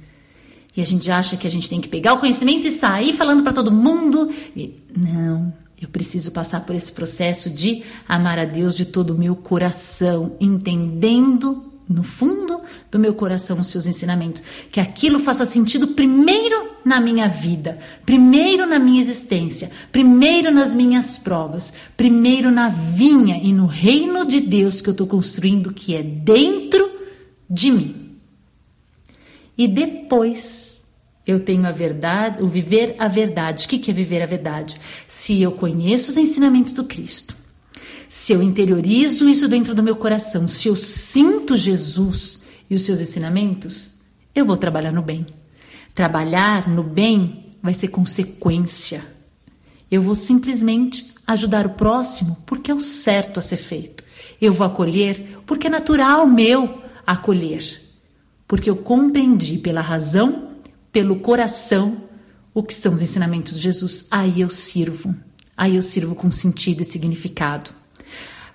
E 0.77 0.81
a 0.81 0.85
gente 0.85 1.11
acha 1.11 1.37
que 1.37 1.47
a 1.47 1.51
gente 1.51 1.71
tem 1.71 1.81
que 1.81 1.89
pegar 1.89 2.15
o 2.15 2.19
conhecimento 2.19 2.67
e 2.67 2.71
sair 2.71 3.15
falando 3.15 3.43
para 3.43 3.53
todo 3.53 3.73
mundo. 3.73 4.31
E, 4.55 4.75
não, 4.95 5.53
eu 5.81 5.89
preciso 5.89 6.33
passar 6.33 6.61
por 6.67 6.75
esse 6.75 6.93
processo 6.93 7.49
de 7.49 7.83
amar 8.07 8.39
a 8.39 8.45
Deus 8.45 8.77
de 8.77 8.85
todo 8.85 9.11
o 9.11 9.19
meu 9.19 9.35
coração, 9.35 10.37
entendendo 10.39 11.73
no 11.89 12.03
fundo 12.03 12.61
do 12.91 12.99
meu 12.99 13.15
coração 13.15 13.61
os 13.61 13.69
seus 13.69 13.87
ensinamentos, 13.87 14.43
que 14.73 14.81
aquilo 14.81 15.21
faça 15.21 15.47
sentido 15.47 15.89
primeiro 15.89 16.73
na 16.85 17.01
minha 17.01 17.29
vida, 17.29 17.79
primeiro 18.05 18.67
na 18.67 18.79
minha 18.79 19.01
existência, 19.01 19.71
primeiro 19.93 20.51
nas 20.51 20.75
minhas 20.75 21.17
provas, 21.17 21.73
primeiro 21.97 22.51
na 22.51 22.69
vinha 22.69 23.39
e 23.43 23.53
no 23.53 23.67
reino 23.67 24.27
de 24.27 24.41
Deus 24.41 24.81
que 24.81 24.89
eu 24.89 24.93
estou 24.93 25.07
construindo, 25.07 25.73
que 25.73 25.95
é 25.95 26.03
dentro 26.03 26.91
de 27.49 27.71
mim. 27.71 28.06
E 29.57 29.67
depois 29.67 30.83
eu 31.27 31.41
tenho 31.41 31.67
a 31.67 31.73
verdade, 31.73 32.43
o 32.43 32.49
viver 32.49 32.95
a 32.99 33.09
verdade. 33.09 33.67
O 33.67 33.69
que 33.69 33.91
é 33.91 33.95
viver 33.95 34.23
a 34.23 34.27
verdade? 34.27 34.81
Se 35.09 35.43
eu 35.43 35.53
conheço 35.53 36.11
os 36.11 36.17
ensinamentos 36.17 36.73
do 36.73 36.85
Cristo, 36.85 37.35
se 38.09 38.33
eu 38.33 38.43
interiorizo 38.43 39.29
isso 39.29 39.49
dentro 39.49 39.75
do 39.75 39.83
meu 39.83 39.97
coração, 39.97 40.47
se 40.47 40.69
eu 40.69 40.77
sinto 40.77 41.57
Jesus 41.57 42.45
e 42.71 42.75
os 42.75 42.83
seus 42.83 43.01
ensinamentos, 43.01 43.95
eu 44.35 44.45
vou 44.45 44.57
trabalhar 44.57 44.93
no 44.93 45.03
bem. 45.03 45.27
Trabalhar 45.95 46.69
no 46.69 46.83
bem 46.83 47.57
vai 47.61 47.75
ser 47.75 47.89
consequência. 47.89 49.03
Eu 49.91 50.03
vou 50.03 50.15
simplesmente 50.15 51.13
ajudar 51.27 51.67
o 51.67 51.71
próximo 51.71 52.37
porque 52.47 52.71
é 52.71 52.75
o 52.75 52.81
certo 52.81 53.39
a 53.39 53.43
ser 53.43 53.57
feito. 53.57 54.05
Eu 54.41 54.53
vou 54.53 54.67
acolher 54.67 55.39
porque 55.45 55.67
é 55.67 55.71
natural 55.71 56.27
meu 56.27 56.83
acolher. 57.05 57.86
Porque 58.47 58.71
eu 58.71 58.77
compreendi 58.77 59.59
pela 59.59 59.81
razão, 59.81 60.51
pelo 60.93 61.17
coração, 61.17 62.03
o 62.55 62.63
que 62.63 62.75
são 62.75 62.95
os 62.95 63.03
ensinamentos 63.03 63.55
de 63.55 63.61
Jesus. 63.61 64.07
Aí 64.11 64.41
eu 64.41 64.49
sirvo. 64.49 65.15
Aí 65.57 65.77
eu 65.77 65.83
sirvo 65.83 66.15
com 66.15 66.31
sentido 66.31 66.83
e 66.83 66.85
significado. 66.85 67.71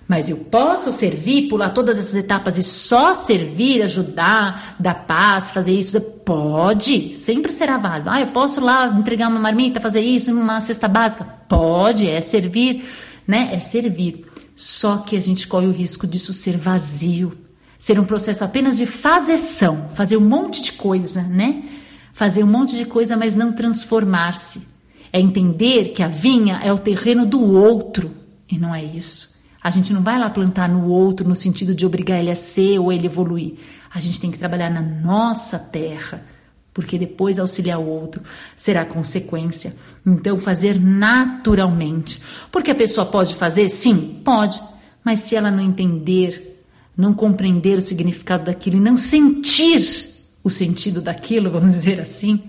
Mas 0.08 0.28
eu 0.28 0.36
posso 0.36 0.92
servir, 0.92 1.48
pular 1.48 1.70
todas 1.70 1.96
essas 1.96 2.14
etapas 2.14 2.58
e 2.58 2.62
só 2.62 3.14
servir, 3.14 3.82
ajudar, 3.82 4.76
dar 4.78 4.94
paz, 5.06 5.50
fazer 5.50 5.72
isso? 5.72 6.00
Pode, 6.00 7.14
sempre 7.14 7.52
será 7.52 7.78
válido. 7.78 8.10
Ah, 8.10 8.20
eu 8.20 8.26
posso 8.28 8.60
lá 8.60 8.86
entregar 8.88 9.28
uma 9.28 9.40
marmita, 9.40 9.80
fazer 9.80 10.00
isso, 10.00 10.32
uma 10.32 10.60
cesta 10.60 10.88
básica? 10.88 11.24
Pode, 11.48 12.08
é 12.08 12.20
servir, 12.20 12.84
né? 13.26 13.50
É 13.52 13.58
servir. 13.58 14.26
Só 14.54 14.98
que 14.98 15.16
a 15.16 15.20
gente 15.20 15.46
corre 15.46 15.66
o 15.66 15.72
risco 15.72 16.06
disso 16.06 16.32
ser 16.32 16.56
vazio, 16.56 17.38
ser 17.82 17.98
um 17.98 18.04
processo 18.04 18.44
apenas 18.44 18.76
de 18.76 18.86
fazeção, 18.86 19.90
fazer 19.96 20.16
um 20.16 20.20
monte 20.20 20.62
de 20.62 20.70
coisa, 20.70 21.20
né? 21.22 21.64
Fazer 22.12 22.44
um 22.44 22.46
monte 22.46 22.76
de 22.76 22.84
coisa, 22.84 23.16
mas 23.16 23.34
não 23.34 23.52
transformar-se. 23.52 24.68
É 25.12 25.20
entender 25.20 25.86
que 25.86 26.00
a 26.00 26.06
vinha 26.06 26.60
é 26.62 26.72
o 26.72 26.78
terreno 26.78 27.26
do 27.26 27.42
outro, 27.42 28.12
e 28.48 28.56
não 28.56 28.72
é 28.72 28.84
isso. 28.84 29.34
A 29.60 29.68
gente 29.68 29.92
não 29.92 30.00
vai 30.00 30.16
lá 30.16 30.30
plantar 30.30 30.68
no 30.68 30.86
outro 30.86 31.28
no 31.28 31.34
sentido 31.34 31.74
de 31.74 31.84
obrigar 31.84 32.20
ele 32.20 32.30
a 32.30 32.36
ser 32.36 32.78
ou 32.78 32.92
ele 32.92 33.06
evoluir. 33.06 33.54
A 33.92 33.98
gente 33.98 34.20
tem 34.20 34.30
que 34.30 34.38
trabalhar 34.38 34.70
na 34.70 34.80
nossa 34.80 35.58
terra, 35.58 36.24
porque 36.72 36.96
depois 36.96 37.40
auxiliar 37.40 37.80
o 37.80 37.88
outro 37.88 38.22
será 38.54 38.84
consequência. 38.84 39.74
Então, 40.06 40.38
fazer 40.38 40.80
naturalmente. 40.80 42.22
Porque 42.52 42.70
a 42.70 42.76
pessoa 42.76 43.04
pode 43.04 43.34
fazer? 43.34 43.68
Sim, 43.68 44.20
pode. 44.24 44.62
Mas 45.04 45.18
se 45.18 45.34
ela 45.34 45.50
não 45.50 45.60
entender, 45.64 46.51
não 46.96 47.14
compreender 47.14 47.78
o 47.78 47.82
significado 47.82 48.44
daquilo 48.44 48.76
e 48.76 48.80
não 48.80 48.96
sentir 48.96 50.10
o 50.44 50.50
sentido 50.50 51.00
daquilo, 51.00 51.50
vamos 51.50 51.72
dizer 51.72 52.00
assim, 52.00 52.42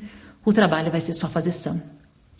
o 0.44 0.52
trabalho 0.52 0.92
vai 0.92 1.02
ser 1.02 1.14
só 1.14 1.30
fazeção. 1.30 1.82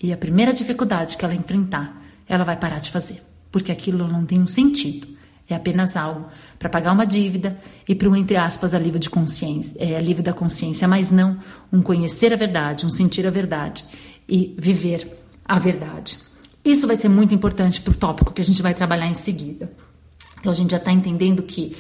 E 0.02 0.12
a 0.12 0.18
primeira 0.18 0.52
dificuldade 0.52 1.16
que 1.16 1.24
ela 1.24 1.34
enfrentar, 1.34 2.02
ela 2.28 2.44
vai 2.44 2.58
parar 2.58 2.80
de 2.80 2.92
fazer 2.92 3.22
porque 3.54 3.72
aquilo 3.72 4.08
não 4.08 4.26
tem 4.26 4.42
um 4.42 4.48
sentido. 4.48 5.08
É 5.48 5.54
apenas 5.54 5.96
algo 5.96 6.26
para 6.58 6.70
pagar 6.70 6.92
uma 6.92 7.06
dívida 7.06 7.56
e 7.88 7.94
para 7.94 8.10
um, 8.10 8.16
entre 8.16 8.36
aspas, 8.36 8.74
alívio, 8.74 9.00
de 9.00 9.12
consciência, 9.12 9.76
é, 9.78 9.96
alívio 9.96 10.24
da 10.24 10.34
consciência, 10.34 10.88
mas 10.88 11.12
não 11.12 11.38
um 11.72 11.80
conhecer 11.80 12.34
a 12.34 12.36
verdade, 12.36 12.86
um 12.86 12.90
sentir 12.90 13.28
a 13.28 13.30
verdade 13.30 13.86
e 14.28 14.56
viver 14.58 15.08
a 15.46 15.60
verdade. 15.60 16.18
Isso 16.66 16.88
vai 16.88 16.96
ser 16.96 17.10
muito 17.10 17.36
importante 17.36 17.80
para 17.80 17.92
o 17.92 17.96
tópico 17.96 18.34
que 18.34 18.42
a 18.42 18.46
gente 18.46 18.64
vai 18.64 18.74
trabalhar 18.74 19.08
em 19.08 19.14
seguida. 19.14 19.72
Então 20.40 20.52
a 20.52 20.56
gente 20.56 20.72
já 20.72 20.78
está 20.78 20.92
entendendo 20.92 21.44
que 21.44 21.78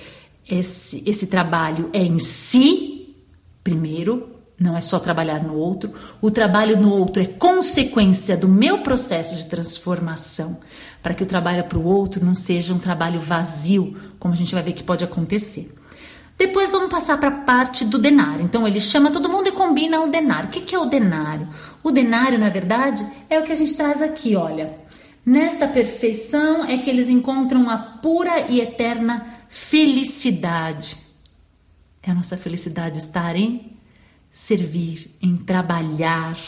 esse, 0.49 1.03
esse 1.05 1.27
trabalho 1.27 1.89
é 1.93 2.03
em 2.03 2.19
si, 2.19 3.15
primeiro, 3.63 4.29
não 4.59 4.77
é 4.77 4.81
só 4.81 4.99
trabalhar 4.99 5.43
no 5.43 5.55
outro. 5.55 5.93
O 6.21 6.31
trabalho 6.31 6.79
no 6.79 6.93
outro 6.93 7.21
é 7.21 7.25
consequência 7.25 8.37
do 8.37 8.47
meu 8.47 8.79
processo 8.79 9.35
de 9.35 9.45
transformação, 9.47 10.59
para 11.01 11.13
que 11.13 11.23
o 11.23 11.25
trabalho 11.25 11.63
para 11.65 11.77
o 11.77 11.85
outro 11.85 12.23
não 12.23 12.35
seja 12.35 12.73
um 12.73 12.79
trabalho 12.79 13.19
vazio, 13.19 13.97
como 14.19 14.33
a 14.33 14.37
gente 14.37 14.53
vai 14.53 14.63
ver 14.63 14.73
que 14.73 14.83
pode 14.83 15.03
acontecer. 15.03 15.73
Depois 16.37 16.69
vamos 16.69 16.89
passar 16.89 17.17
para 17.19 17.29
a 17.29 17.39
parte 17.41 17.85
do 17.85 17.97
denário. 17.97 18.43
Então 18.43 18.67
ele 18.67 18.79
chama 18.81 19.11
todo 19.11 19.29
mundo 19.29 19.47
e 19.47 19.51
combina 19.51 20.01
o 20.01 20.09
denário. 20.09 20.49
O 20.49 20.51
que, 20.51 20.61
que 20.61 20.75
é 20.75 20.79
o 20.79 20.85
denário? 20.85 21.47
O 21.83 21.91
denário, 21.91 22.39
na 22.39 22.49
verdade, 22.49 23.05
é 23.29 23.39
o 23.39 23.43
que 23.43 23.51
a 23.51 23.55
gente 23.55 23.75
traz 23.75 24.01
aqui, 24.01 24.35
olha. 24.35 24.77
Nesta 25.25 25.67
perfeição 25.67 26.65
é 26.65 26.77
que 26.77 26.89
eles 26.89 27.07
encontram 27.07 27.69
a 27.69 27.77
pura 27.77 28.47
e 28.49 28.59
eterna 28.59 29.25
felicidade. 29.53 30.97
É 32.01 32.09
a 32.09 32.13
nossa 32.13 32.35
felicidade 32.35 32.97
estar 32.97 33.35
em 33.35 33.77
servir, 34.31 35.15
em 35.21 35.37
trabalhar. 35.37 36.39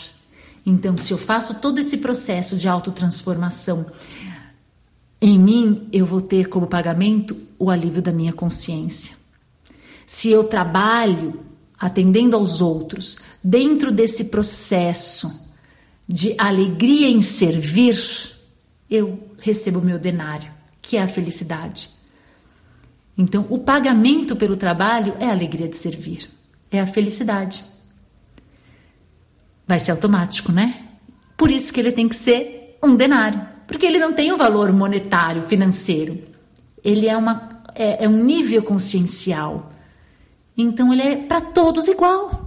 Então, 0.66 0.98
se 0.98 1.14
eu 1.14 1.18
faço 1.18 1.62
todo 1.62 1.78
esse 1.78 2.00
processo 2.00 2.58
de 2.58 2.68
autotransformação 2.68 3.86
em 5.22 5.38
mim, 5.38 5.88
eu 5.94 6.04
vou 6.04 6.20
ter 6.20 6.50
como 6.50 6.68
pagamento 6.68 7.38
o 7.60 7.70
alívio 7.70 8.02
da 8.02 8.12
minha 8.12 8.34
consciência. 8.34 9.16
Se 10.08 10.32
eu 10.32 10.44
trabalho 10.44 11.46
atendendo 11.80 12.36
aos 12.36 12.60
outros 12.60 13.20
dentro 13.44 13.92
desse 13.92 14.26
processo 14.26 15.52
de 16.08 16.34
alegria 16.40 17.08
em 17.08 17.22
servir, 17.22 17.96
eu 18.90 19.30
recebo 19.38 19.80
meu 19.80 20.00
denário, 20.00 20.52
que 20.82 20.98
é 20.98 21.04
a 21.04 21.08
felicidade. 21.08 21.95
Então, 23.17 23.45
o 23.50 23.57
pagamento 23.57 24.36
pelo 24.36 24.57
trabalho 24.57 25.15
é 25.19 25.27
a 25.27 25.31
alegria 25.31 25.67
de 25.67 25.75
servir, 25.75 26.29
é 26.69 26.81
a 26.81 26.88
felicidade. 26.88 27.63
Vai 29.65 29.79
ser 29.79 29.91
automático, 29.91 30.51
né? 30.51 30.86
Por 31.38 31.50
isso 31.50 31.74
que 31.74 31.79
ele 31.79 31.91
tem 31.91 32.10
que 32.10 32.15
ser 32.15 32.77
um 32.84 32.95
denário, 32.95 33.41
porque 33.67 33.86
ele 33.86 34.00
não 34.00 34.13
tem 34.13 34.31
o 34.31 34.36
um 34.36 34.38
valor 34.38 34.72
monetário, 34.74 35.41
financeiro. 35.41 36.22
Ele 36.84 37.07
é, 37.07 37.15
uma, 37.15 37.63
é, 37.74 38.03
é 38.03 38.10
um 38.10 38.24
nível 38.24 38.62
consciencial. 38.62 39.72
Então, 40.57 40.91
ele 40.93 41.01
é 41.01 41.15
para 41.15 41.41
todos 41.41 41.88
igual. 41.88 42.45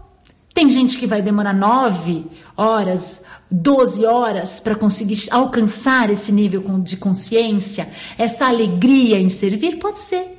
Tem 0.53 0.69
gente 0.69 0.99
que 0.99 1.07
vai 1.07 1.23
demorar 1.23 1.55
nove 1.55 2.27
horas, 2.57 3.25
doze 3.51 4.05
horas 4.05 4.61
para 4.61 4.75
conseguir 4.75 5.29
alcançar 5.31 6.11
esse 6.11 6.33
nível 6.33 6.63
de 6.81 6.97
consciência, 6.97 7.89
essa 8.19 8.47
alegria 8.47 9.19
em 9.19 9.31
servir? 9.31 9.79
Pode 9.79 10.01
ser 10.01 10.38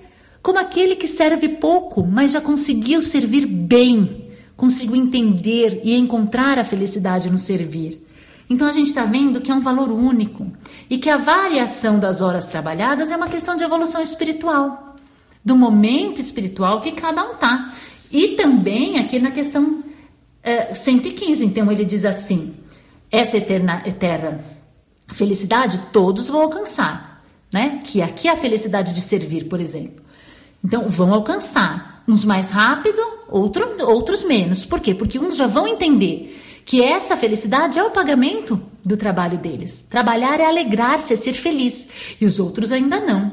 como 0.49 0.57
aquele 0.57 0.95
que 0.95 1.07
serve 1.07 1.47
pouco, 1.47 2.03
mas 2.03 2.31
já 2.31 2.41
conseguiu 2.41 3.03
servir 3.03 3.45
bem, 3.45 4.31
conseguiu 4.57 4.95
entender 4.95 5.79
e 5.83 5.95
encontrar 5.95 6.57
a 6.57 6.63
felicidade 6.63 7.29
no 7.29 7.37
servir. 7.37 8.03
Então 8.49 8.65
a 8.67 8.71
gente 8.71 8.87
está 8.87 9.05
vendo 9.05 9.41
que 9.41 9.51
é 9.51 9.53
um 9.53 9.59
valor 9.59 9.91
único 9.91 10.51
e 10.89 10.97
que 10.97 11.07
a 11.07 11.17
variação 11.17 11.99
das 11.99 12.23
horas 12.23 12.47
trabalhadas 12.47 13.11
é 13.11 13.15
uma 13.15 13.27
questão 13.27 13.55
de 13.55 13.63
evolução 13.63 14.01
espiritual, 14.01 14.95
do 15.45 15.55
momento 15.55 16.19
espiritual 16.19 16.81
que 16.81 16.93
cada 16.93 17.29
um 17.29 17.33
está. 17.33 17.71
E 18.11 18.29
também 18.29 18.97
aqui 18.97 19.19
na 19.19 19.29
questão 19.29 19.83
é, 20.41 20.73
115, 20.73 21.45
então 21.45 21.71
ele 21.71 21.85
diz 21.85 22.05
assim: 22.05 22.55
essa 23.11 23.37
eterna, 23.37 23.83
eterna 23.85 24.43
felicidade 25.09 25.79
todos 25.93 26.27
vão 26.27 26.41
alcançar, 26.41 27.23
né? 27.53 27.83
Que 27.85 28.01
aqui 28.01 28.27
é 28.27 28.31
a 28.31 28.35
felicidade 28.35 28.95
de 28.95 29.01
servir, 29.01 29.43
por 29.43 29.61
exemplo. 29.61 29.98
Então, 30.63 30.89
vão 30.89 31.13
alcançar. 31.13 32.03
Uns 32.07 32.25
mais 32.25 32.49
rápido, 32.49 32.99
outro, 33.27 33.67
outros 33.85 34.23
menos. 34.23 34.65
Por 34.65 34.79
quê? 34.79 34.95
Porque 34.95 35.19
uns 35.19 35.37
já 35.37 35.45
vão 35.45 35.67
entender 35.67 36.39
que 36.65 36.83
essa 36.83 37.15
felicidade 37.15 37.77
é 37.77 37.83
o 37.83 37.91
pagamento 37.91 38.61
do 38.83 38.97
trabalho 38.97 39.37
deles. 39.37 39.85
Trabalhar 39.89 40.39
é 40.39 40.45
alegrar-se, 40.45 41.13
é 41.13 41.15
ser 41.15 41.33
feliz. 41.33 42.15
E 42.19 42.25
os 42.25 42.39
outros 42.39 42.71
ainda 42.71 42.99
não. 42.99 43.31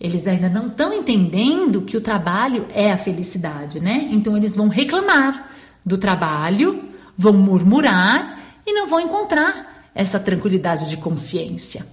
Eles 0.00 0.26
ainda 0.26 0.48
não 0.48 0.66
estão 0.66 0.92
entendendo 0.92 1.82
que 1.82 1.96
o 1.96 2.00
trabalho 2.00 2.66
é 2.74 2.92
a 2.92 2.96
felicidade, 2.96 3.80
né? 3.80 4.08
Então 4.10 4.36
eles 4.36 4.56
vão 4.56 4.68
reclamar 4.68 5.48
do 5.86 5.96
trabalho, 5.96 6.84
vão 7.16 7.32
murmurar 7.32 8.40
e 8.66 8.72
não 8.72 8.88
vão 8.88 9.00
encontrar 9.00 9.90
essa 9.94 10.18
tranquilidade 10.18 10.90
de 10.90 10.96
consciência. 10.96 11.86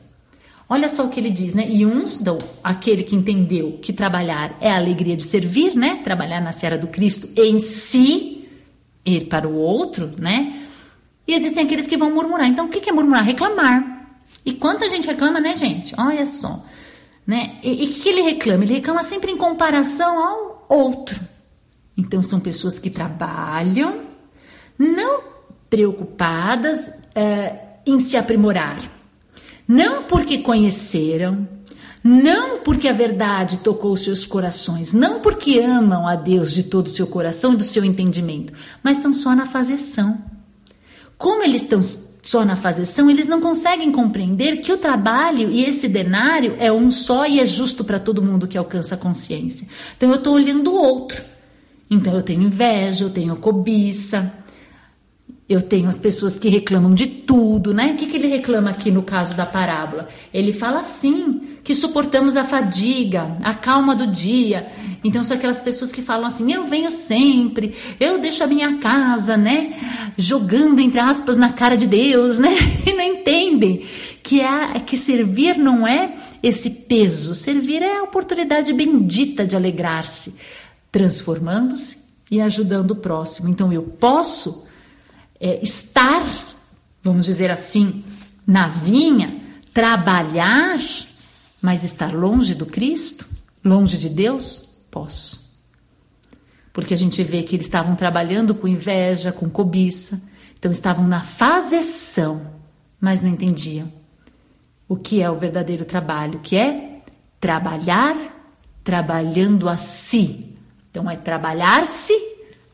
Olha 0.72 0.88
só 0.88 1.04
o 1.04 1.10
que 1.10 1.20
ele 1.20 1.32
diz, 1.32 1.54
né? 1.54 1.68
E 1.70 1.86
uns, 1.86 2.18
do, 2.18 2.38
aquele 2.64 3.04
que 3.04 3.14
entendeu 3.14 3.78
que 3.82 3.92
trabalhar 3.92 4.56
é 4.62 4.72
a 4.72 4.78
alegria 4.78 5.18
de 5.18 5.24
servir, 5.24 5.76
né? 5.76 6.00
Trabalhar 6.02 6.40
na 6.40 6.54
seara 6.54 6.78
do 6.78 6.88
Cristo 6.88 7.28
em 7.36 7.60
si, 7.60 8.48
ir 9.06 9.26
para 9.26 9.46
o 9.50 9.54
outro, 9.54 10.14
né? 10.18 10.66
E 11.28 11.34
existem 11.34 11.66
aqueles 11.66 11.88
que 11.88 11.98
vão 11.98 12.10
murmurar. 12.10 12.48
Então, 12.48 12.68
o 12.68 12.70
que 12.70 12.90
é 12.90 12.94
murmurar? 12.94 13.26
Reclamar. 13.26 14.22
E 14.46 14.54
quanta 14.54 14.90
gente 14.90 15.06
reclama, 15.06 15.42
né, 15.42 15.56
gente? 15.56 15.94
Olha 15.98 16.26
só. 16.26 16.64
Né? 17.28 17.58
E 17.62 17.88
o 17.88 17.90
que, 17.90 18.08
ele 18.08 18.22
reclama? 18.22 18.64
Ele 18.64 18.76
reclama 18.76 19.04
sempre 19.04 19.30
em 19.30 19.38
comparação 19.38 20.24
ao 20.24 20.66
outro. 20.70 21.20
Então, 21.98 22.24
são 22.24 22.40
pessoas 22.40 22.80
que 22.80 22.90
trabalham, 22.90 24.04
não 24.80 25.22
preocupadas 25.70 26.88
uh, 26.88 27.60
em 27.86 28.00
se 28.00 28.16
aprimorar 28.16 29.01
não 29.72 30.04
porque 30.04 30.40
conheceram, 30.40 31.48
não 32.04 32.60
porque 32.60 32.90
a 32.90 32.94
verdade 32.94 33.60
tocou 33.60 33.96
seus 33.96 34.26
corações, 34.26 34.92
não 34.92 35.22
porque 35.22 35.60
amam 35.60 36.06
a 36.06 36.14
Deus 36.18 36.52
de 36.52 36.64
todo 36.64 36.88
o 36.88 36.90
seu 36.90 37.08
coração 37.08 37.54
e 37.54 37.56
do 37.56 37.64
seu 37.64 37.86
entendimento, 37.86 38.52
mas 38.84 38.98
estão 38.98 39.14
só 39.14 39.34
na 39.34 39.46
fazeção. 39.46 40.22
Como 41.18 41.42
eles 41.42 41.62
estão 41.62 41.82
só 42.22 42.44
na 42.44 42.58
fazeção, 42.58 43.10
eles 43.10 43.28
não 43.28 43.40
conseguem 43.40 43.94
compreender 43.94 44.58
que 44.58 44.74
o 44.74 44.78
trabalho 44.78 45.50
e 45.50 45.64
esse 45.64 45.88
denário 45.88 46.58
é 46.60 46.70
um 46.70 46.92
só 46.92 47.26
e 47.26 47.40
é 47.40 47.46
justo 47.46 47.86
para 47.86 47.98
todo 47.98 48.22
mundo 48.22 48.50
que 48.50 48.58
alcança 48.58 48.96
a 48.96 48.98
consciência. 48.98 49.66
Então 49.96 50.10
eu 50.10 50.16
estou 50.16 50.34
olhando 50.34 50.70
o 50.70 50.76
outro. 50.76 51.24
Então 51.90 52.14
eu 52.14 52.22
tenho 52.22 52.42
inveja, 52.42 53.06
eu 53.06 53.10
tenho 53.10 53.38
cobiça, 53.38 54.34
eu 55.52 55.62
tenho 55.62 55.90
as 55.90 55.98
pessoas 55.98 56.40
que 56.40 56.48
reclamam 56.48 56.94
de 56.94 57.06
tudo, 57.06 57.74
né? 57.74 57.92
O 57.92 57.98
que, 57.98 58.08
que 58.08 58.16
ele 58.16 58.30
reclama 58.30 58.70
aqui 58.70 58.90
no 58.90 59.04
caso 59.04 59.36
da 59.36 59.46
parábola? 59.46 60.08
Ele 60.34 60.54
fala 60.54 60.80
assim: 60.80 61.58
que 61.62 61.76
suportamos 61.76 62.38
a 62.38 62.46
fadiga, 62.46 63.36
a 63.44 63.54
calma 63.54 63.94
do 63.94 64.08
dia. 64.08 64.66
Então, 65.04 65.24
são 65.26 65.36
aquelas 65.36 65.60
pessoas 65.60 65.92
que 65.92 66.02
falam 66.02 66.26
assim: 66.26 66.54
eu 66.54 66.68
venho 66.68 66.90
sempre, 66.90 67.76
eu 68.00 68.18
deixo 68.20 68.42
a 68.46 68.48
minha 68.48 68.78
casa, 68.78 69.36
né? 69.36 69.74
Jogando, 70.18 70.80
entre 70.80 71.02
aspas, 71.02 71.36
na 71.36 71.52
cara 71.52 71.76
de 71.76 71.86
Deus, 71.86 72.40
né? 72.40 72.56
E 72.88 72.94
não 72.94 73.04
entendem 73.04 73.86
que, 74.24 74.40
é, 74.40 74.80
que 74.80 74.96
servir 74.96 75.58
não 75.58 75.86
é 75.86 76.16
esse 76.42 76.70
peso, 76.88 77.36
servir 77.36 77.82
é 77.82 77.98
a 77.98 78.04
oportunidade 78.04 78.72
bendita 78.72 79.46
de 79.46 79.56
alegrar-se, 79.56 80.36
transformando-se 80.90 81.98
e 82.32 82.40
ajudando 82.40 82.92
o 82.92 82.96
próximo. 82.96 83.50
Então, 83.50 83.72
eu 83.74 83.84
posso 83.84 84.71
é, 85.42 85.60
estar, 85.64 86.24
vamos 87.04 87.26
dizer 87.26 87.50
assim, 87.50 88.04
na 88.46 88.68
vinha, 88.68 89.28
trabalhar, 89.74 90.80
mas 91.60 91.84
estar 91.84 92.14
longe 92.14 92.54
do 92.54 92.68
Cristo, 92.68 93.28
longe 93.66 93.98
de 93.98 94.08
Deus? 94.08 94.70
Posso. 94.92 95.42
Porque 96.72 96.94
a 96.94 96.98
gente 96.98 97.24
vê 97.24 97.42
que 97.42 97.56
eles 97.56 97.66
estavam 97.66 97.96
trabalhando 97.96 98.54
com 98.54 98.68
inveja, 98.68 99.32
com 99.32 99.50
cobiça, 99.50 100.22
então 100.58 100.72
estavam 100.72 101.08
na 101.08 101.24
fazeção, 101.24 102.54
mas 103.00 103.20
não 103.20 103.30
entendiam 103.30 103.92
o 104.88 104.96
que 104.96 105.22
é 105.22 105.30
o 105.30 105.40
verdadeiro 105.40 105.86
trabalho, 105.86 106.40
que 106.40 106.56
é 106.56 107.02
trabalhar 107.40 108.16
trabalhando 108.84 109.68
a 109.68 109.78
si. 109.78 110.56
Então 110.90 111.10
é 111.10 111.16
trabalhar-se 111.16 112.14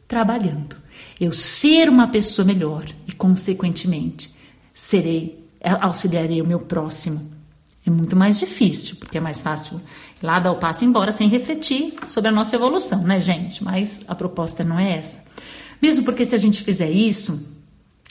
trabalhando 0.07 0.86
eu 1.19 1.31
ser 1.31 1.89
uma 1.89 2.07
pessoa 2.07 2.45
melhor 2.45 2.85
e, 3.07 3.11
consequentemente, 3.11 4.33
serei, 4.73 5.43
auxiliarei 5.81 6.41
o 6.41 6.47
meu 6.47 6.59
próximo. 6.59 7.31
É 7.85 7.89
muito 7.89 8.15
mais 8.15 8.37
difícil, 8.37 8.97
porque 8.97 9.17
é 9.17 9.21
mais 9.21 9.41
fácil 9.41 9.81
lá 10.21 10.39
dar 10.39 10.51
o 10.51 10.57
passo 10.57 10.83
embora 10.83 11.11
sem 11.11 11.29
refletir 11.29 11.93
sobre 12.05 12.29
a 12.29 12.31
nossa 12.31 12.55
evolução, 12.55 13.01
né, 13.01 13.19
gente? 13.19 13.63
Mas 13.63 14.01
a 14.07 14.13
proposta 14.13 14.63
não 14.63 14.77
é 14.77 14.97
essa. 14.97 15.23
Mesmo 15.81 16.03
porque 16.03 16.25
se 16.25 16.35
a 16.35 16.37
gente 16.37 16.63
fizer 16.63 16.89
isso, 16.89 17.55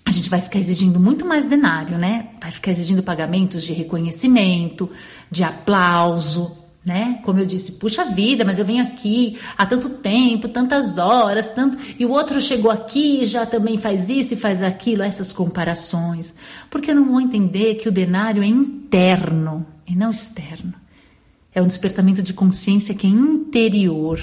a 0.05 0.11
gente 0.11 0.31
vai 0.31 0.41
ficar 0.41 0.59
exigindo 0.59 1.01
muito 1.01 1.27
mais 1.27 1.45
denário, 1.45 1.99
né? 1.99 2.29
Vai 2.41 2.51
ficar 2.51 2.71
exigindo 2.71 3.03
pagamentos 3.03 3.63
de 3.63 3.73
reconhecimento, 3.73 4.91
de 5.31 5.43
aplauso, 5.45 6.57
né? 6.87 7.19
Como 7.25 7.41
eu 7.41 7.45
disse, 7.45 7.73
puxa 7.73 8.05
vida, 8.05 8.45
mas 8.45 8.61
eu 8.61 8.65
venho 8.65 8.85
aqui 8.85 9.37
há 9.59 9.67
tanto 9.67 9.89
tempo, 9.89 10.49
tantas 10.49 10.99
horas, 10.99 11.51
tanto 11.51 11.77
e 11.99 12.07
o 12.07 12.11
outro 12.13 12.41
chegou 12.41 12.71
aqui 12.71 13.23
e 13.23 13.25
já 13.25 13.45
também 13.45 13.77
faz 13.77 14.09
isso 14.09 14.35
e 14.35 14.37
faz 14.37 14.63
aquilo, 14.63 15.03
essas 15.03 15.33
comparações, 15.33 16.33
porque 16.71 16.93
eu 16.93 16.95
não 16.95 17.07
vou 17.07 17.21
entender 17.21 17.75
que 17.75 17.89
o 17.89 17.93
denário 17.93 18.41
é 18.41 18.47
interno 18.47 19.67
e 19.85 19.97
não 19.97 20.13
externo. 20.13 20.73
É 21.53 21.61
um 21.61 21.67
despertamento 21.67 22.23
de 22.23 22.33
consciência 22.33 22.95
que 22.95 23.07
é 23.07 23.11
interior, 23.11 24.21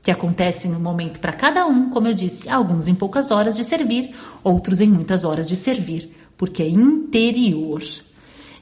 que 0.00 0.10
acontece 0.10 0.68
no 0.68 0.78
momento 0.78 1.18
para 1.18 1.32
cada 1.32 1.66
um, 1.66 1.90
como 1.90 2.06
eu 2.06 2.14
disse, 2.14 2.48
alguns 2.48 2.86
em 2.86 2.94
poucas 2.94 3.32
horas 3.32 3.56
de 3.56 3.64
servir, 3.64 4.14
outros 4.44 4.80
em 4.80 4.86
muitas 4.86 5.24
horas 5.24 5.48
de 5.48 5.56
servir, 5.56 6.14
porque 6.36 6.62
é 6.62 6.68
interior. 6.68 7.82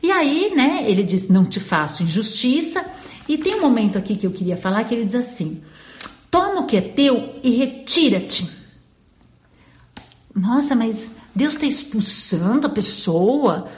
E 0.03 0.11
aí, 0.11 0.53
né, 0.55 0.85
ele 0.87 1.03
diz: 1.03 1.29
Não 1.29 1.45
te 1.45 1.59
faço 1.59 2.03
injustiça, 2.03 2.85
e 3.29 3.39
tem 3.39 3.55
um 3.55 3.61
momento 3.61 3.97
aqui 3.97 4.17
que 4.17 4.27
eu 4.27 4.31
queria 4.31 4.57
falar 4.57 4.85
que 4.85 4.95
ele 4.95 5.05
diz 5.05 5.15
assim: 5.15 5.63
toma 6.31 6.61
o 6.61 6.67
que 6.67 6.77
é 6.77 6.81
teu 6.81 7.39
e 7.43 7.51
retira-te. 7.51 8.49
Nossa, 10.35 10.75
mas 10.75 11.13
Deus 11.35 11.55
está 11.55 11.67
expulsando 11.67 12.67
a 12.67 12.71
pessoa? 12.71 13.69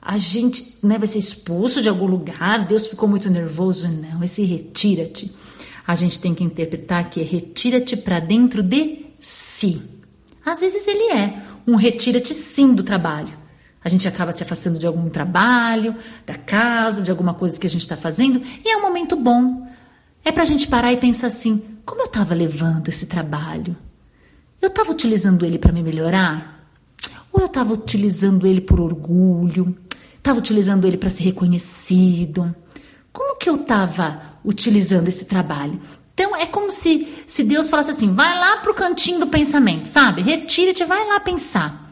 A 0.00 0.18
gente 0.18 0.78
né, 0.82 0.98
vai 0.98 1.06
ser 1.06 1.18
expulso 1.18 1.82
de 1.82 1.88
algum 1.88 2.06
lugar? 2.06 2.66
Deus 2.66 2.86
ficou 2.86 3.08
muito 3.08 3.28
nervoso? 3.28 3.88
Não, 3.88 4.22
esse 4.22 4.44
retira-te. 4.44 5.32
A 5.86 5.94
gente 5.94 6.18
tem 6.18 6.34
que 6.34 6.44
interpretar 6.44 7.10
que 7.10 7.20
é 7.20 7.24
retira-te 7.24 7.96
para 7.96 8.18
dentro 8.18 8.62
de 8.62 9.06
si. 9.20 9.82
Às 10.44 10.60
vezes 10.60 10.86
ele 10.86 11.12
é 11.12 11.42
um 11.66 11.74
retira-te 11.74 12.32
sim 12.32 12.74
do 12.74 12.82
trabalho. 12.82 13.45
A 13.86 13.88
gente 13.88 14.08
acaba 14.08 14.32
se 14.32 14.42
afastando 14.42 14.80
de 14.80 14.86
algum 14.88 15.08
trabalho, 15.08 15.94
da 16.26 16.34
casa, 16.34 17.02
de 17.02 17.10
alguma 17.12 17.34
coisa 17.34 17.56
que 17.56 17.68
a 17.68 17.70
gente 17.70 17.82
está 17.82 17.96
fazendo, 17.96 18.42
e 18.64 18.68
é 18.68 18.76
um 18.76 18.82
momento 18.82 19.14
bom. 19.14 19.64
É 20.24 20.32
para 20.32 20.42
a 20.42 20.46
gente 20.46 20.66
parar 20.66 20.92
e 20.92 20.96
pensar 20.96 21.28
assim: 21.28 21.62
como 21.84 22.02
eu 22.02 22.06
estava 22.06 22.34
levando 22.34 22.88
esse 22.88 23.06
trabalho? 23.06 23.76
Eu 24.60 24.70
estava 24.70 24.90
utilizando 24.90 25.46
ele 25.46 25.56
para 25.56 25.70
me 25.70 25.84
melhorar? 25.84 26.68
Ou 27.32 27.42
eu 27.42 27.46
estava 27.46 27.74
utilizando 27.74 28.44
ele 28.44 28.60
por 28.60 28.80
orgulho? 28.80 29.78
Estava 30.18 30.40
utilizando 30.40 30.84
ele 30.84 30.96
para 30.96 31.08
ser 31.08 31.22
reconhecido? 31.22 32.52
Como 33.12 33.36
que 33.36 33.48
eu 33.48 33.54
estava 33.54 34.20
utilizando 34.44 35.06
esse 35.06 35.26
trabalho. 35.26 35.80
Então 36.12 36.34
é 36.34 36.46
como 36.46 36.72
se, 36.72 37.06
se 37.24 37.44
Deus 37.44 37.70
falasse 37.70 37.92
assim: 37.92 38.12
vai 38.12 38.36
lá 38.36 38.56
para 38.56 38.72
o 38.72 38.74
cantinho 38.74 39.20
do 39.20 39.28
pensamento, 39.28 39.86
sabe? 39.86 40.22
Retire-te, 40.22 40.84
vai 40.84 41.06
lá 41.06 41.20
pensar. 41.20 41.85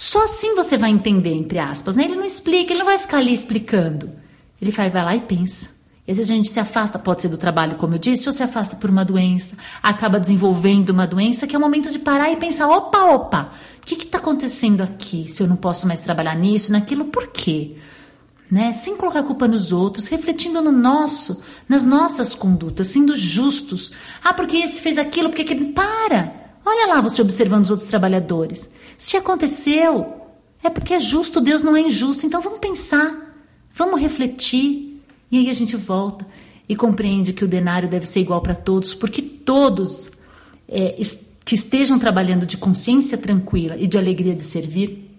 Só 0.00 0.24
assim 0.24 0.54
você 0.54 0.78
vai 0.78 0.88
entender, 0.88 1.34
entre 1.34 1.58
aspas. 1.58 1.94
Né? 1.94 2.04
Ele 2.04 2.16
não 2.16 2.24
explica, 2.24 2.72
ele 2.72 2.78
não 2.78 2.86
vai 2.86 2.98
ficar 2.98 3.18
ali 3.18 3.34
explicando. 3.34 4.10
Ele 4.58 4.70
vai, 4.70 4.88
vai 4.88 5.04
lá 5.04 5.14
e 5.14 5.20
pensa. 5.20 5.68
E 6.08 6.10
às 6.10 6.16
vezes 6.16 6.32
a 6.32 6.34
gente 6.36 6.48
se 6.48 6.58
afasta, 6.58 6.98
pode 6.98 7.20
ser 7.20 7.28
do 7.28 7.36
trabalho, 7.36 7.76
como 7.76 7.96
eu 7.96 7.98
disse, 7.98 8.26
ou 8.26 8.32
se 8.32 8.42
afasta 8.42 8.76
por 8.76 8.88
uma 8.88 9.04
doença, 9.04 9.58
acaba 9.82 10.18
desenvolvendo 10.18 10.88
uma 10.88 11.06
doença, 11.06 11.46
que 11.46 11.54
é 11.54 11.58
o 11.58 11.60
momento 11.60 11.90
de 11.90 11.98
parar 11.98 12.32
e 12.32 12.36
pensar: 12.36 12.66
opa, 12.66 13.12
opa, 13.12 13.52
o 13.76 13.80
que 13.84 13.94
está 13.94 14.16
acontecendo 14.16 14.80
aqui? 14.80 15.28
Se 15.28 15.42
eu 15.42 15.46
não 15.46 15.56
posso 15.56 15.86
mais 15.86 16.00
trabalhar 16.00 16.34
nisso, 16.34 16.72
naquilo, 16.72 17.04
por 17.04 17.26
quê? 17.26 17.76
Né? 18.50 18.72
Sem 18.72 18.96
colocar 18.96 19.22
culpa 19.22 19.46
nos 19.46 19.70
outros, 19.70 20.08
refletindo 20.08 20.62
no 20.62 20.72
nosso, 20.72 21.42
nas 21.68 21.84
nossas 21.84 22.34
condutas, 22.34 22.88
sendo 22.88 23.14
justos. 23.14 23.92
Ah, 24.24 24.32
porque 24.32 24.56
esse 24.56 24.80
fez 24.80 24.96
aquilo, 24.96 25.28
porque 25.28 25.42
aquele. 25.42 25.74
Para! 25.74 26.39
Olha 26.64 26.86
lá 26.86 27.00
você 27.00 27.22
observando 27.22 27.64
os 27.64 27.70
outros 27.70 27.88
trabalhadores. 27.88 28.70
Se 28.98 29.16
aconteceu, 29.16 30.20
é 30.62 30.68
porque 30.68 30.94
é 30.94 31.00
justo, 31.00 31.40
Deus 31.40 31.62
não 31.62 31.76
é 31.76 31.80
injusto. 31.80 32.26
Então 32.26 32.40
vamos 32.40 32.58
pensar, 32.58 33.34
vamos 33.74 34.00
refletir. 34.00 35.02
E 35.30 35.38
aí 35.38 35.50
a 35.50 35.54
gente 35.54 35.76
volta 35.76 36.26
e 36.68 36.76
compreende 36.76 37.32
que 37.32 37.44
o 37.44 37.48
denário 37.48 37.88
deve 37.88 38.06
ser 38.06 38.20
igual 38.20 38.40
para 38.40 38.54
todos, 38.54 38.94
porque 38.94 39.22
todos 39.22 40.10
é, 40.68 40.96
que 41.44 41.54
estejam 41.54 41.98
trabalhando 41.98 42.46
de 42.46 42.56
consciência 42.56 43.18
tranquila 43.18 43.76
e 43.76 43.86
de 43.86 43.98
alegria 43.98 44.34
de 44.34 44.44
servir 44.44 45.10